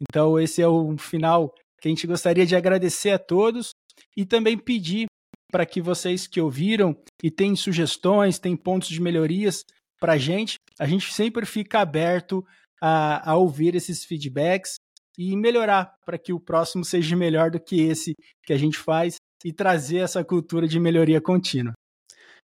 Então, 0.00 0.38
esse 0.38 0.62
é 0.62 0.68
o 0.68 0.96
final 0.96 1.52
que 1.80 1.88
a 1.88 1.90
gente 1.90 2.06
gostaria 2.06 2.46
de 2.46 2.54
agradecer 2.54 3.10
a 3.10 3.18
todos 3.18 3.70
e 4.16 4.24
também 4.24 4.56
pedir 4.56 5.06
para 5.50 5.66
que 5.66 5.80
vocês 5.80 6.26
que 6.26 6.40
ouviram 6.40 6.96
e 7.22 7.30
têm 7.30 7.56
sugestões, 7.56 8.38
têm 8.38 8.56
pontos 8.56 8.88
de 8.88 9.00
melhorias 9.00 9.64
para 9.98 10.12
a 10.14 10.18
gente, 10.18 10.54
a 10.78 10.86
gente 10.86 11.12
sempre 11.12 11.44
fica 11.44 11.80
aberto 11.80 12.46
a, 12.80 13.30
a 13.30 13.36
ouvir 13.36 13.74
esses 13.74 14.04
feedbacks 14.04 14.76
e 15.18 15.36
melhorar 15.36 15.94
para 16.04 16.18
que 16.18 16.32
o 16.32 16.40
próximo 16.40 16.84
seja 16.84 17.16
melhor 17.16 17.50
do 17.50 17.60
que 17.60 17.80
esse 17.80 18.14
que 18.44 18.52
a 18.52 18.56
gente 18.56 18.78
faz 18.78 19.16
e 19.44 19.52
trazer 19.52 19.98
essa 19.98 20.24
cultura 20.24 20.66
de 20.66 20.78
melhoria 20.78 21.20
contínua. 21.20 21.72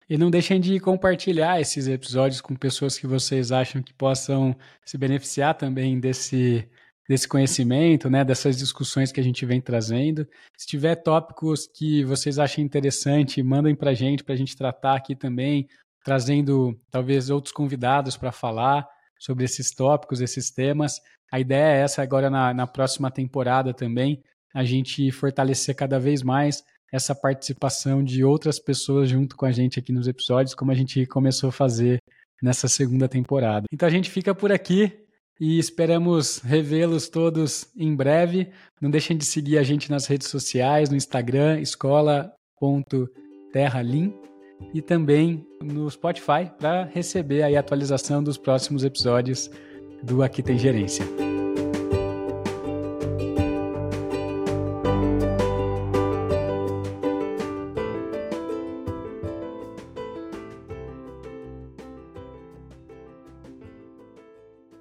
E 0.10 0.18
não 0.18 0.30
deixem 0.30 0.60
de 0.60 0.80
compartilhar 0.80 1.62
esses 1.62 1.88
episódios 1.88 2.42
com 2.42 2.56
pessoas 2.56 2.98
que 2.98 3.08
vocês 3.08 3.52
acham 3.52 3.82
que 3.82 3.94
possam 3.94 4.56
se 4.86 4.98
beneficiar 4.98 5.56
também 5.56 6.00
desse, 6.00 6.68
desse 7.08 7.28
conhecimento, 7.28 8.10
né, 8.10 8.24
dessas 8.24 8.58
discussões 8.58 9.12
que 9.12 9.20
a 9.20 9.24
gente 9.24 9.46
vem 9.46 9.62
trazendo. 9.62 10.28
Se 10.58 10.68
tiver 10.68 10.96
tópicos 10.96 11.68
que 11.68 12.04
vocês 12.04 12.38
achem 12.38 12.66
interessante, 12.66 13.42
mandem 13.42 13.76
para 13.76 13.92
a 13.92 13.94
gente, 13.94 14.24
para 14.24 14.34
a 14.34 14.38
gente 14.38 14.58
tratar 14.58 14.96
aqui 14.96 15.16
também, 15.16 15.68
trazendo 16.04 16.78
talvez 16.92 17.30
outros 17.30 17.54
convidados 17.54 18.18
para 18.18 18.32
falar 18.32 18.88
sobre 19.24 19.46
esses 19.46 19.72
tópicos, 19.72 20.20
esses 20.20 20.52
temas. 20.52 21.00
A 21.32 21.40
ideia 21.40 21.78
é 21.78 21.82
essa 21.82 22.02
agora 22.02 22.30
na, 22.30 22.54
na 22.54 22.68
próxima 22.68 23.10
temporada 23.10 23.74
também, 23.74 24.22
a 24.54 24.66
gente 24.66 25.10
fortalecer 25.12 25.74
cada 25.76 25.98
vez 25.98 26.22
mais 26.22 26.62
essa 26.92 27.16
participação 27.16 28.04
de 28.04 28.22
outras 28.24 28.60
pessoas 28.60 29.10
junto 29.10 29.38
com 29.38 29.46
a 29.46 29.52
gente 29.52 29.80
aqui 29.80 29.94
nos 29.94 30.08
episódios, 30.08 30.54
como 30.54 30.72
a 30.72 30.76
gente 30.76 31.06
começou 31.06 31.48
a 31.50 31.54
fazer 31.54 32.00
nessa 32.42 32.68
segunda 32.68 33.08
temporada. 33.08 33.66
Então 33.72 33.88
a 33.88 33.92
gente 33.92 34.12
fica 34.12 34.36
por 34.36 34.52
aqui 34.52 34.92
e 35.40 35.58
esperamos 35.58 36.40
revê-los 36.40 37.08
todos 37.08 37.66
em 37.76 37.96
breve. 37.96 38.52
Não 38.80 38.92
deixem 38.92 39.18
de 39.18 39.26
seguir 39.26 39.58
a 39.58 39.64
gente 39.64 39.90
nas 39.90 40.06
redes 40.06 40.28
sociais, 40.28 40.90
no 40.90 40.98
Instagram, 40.98 41.62
escola.terralim 41.62 44.14
e 44.74 44.82
também 44.82 45.46
no 45.62 45.90
Spotify 45.90 46.50
para 46.60 46.86
receber 46.86 47.44
a 47.44 47.60
atualização 47.60 48.24
dos 48.24 48.38
próximos 48.38 48.84
episódios 48.84 49.50
do 50.02 50.22
Aqui 50.22 50.44
Tem 50.44 50.58
Gerência. 50.58 51.23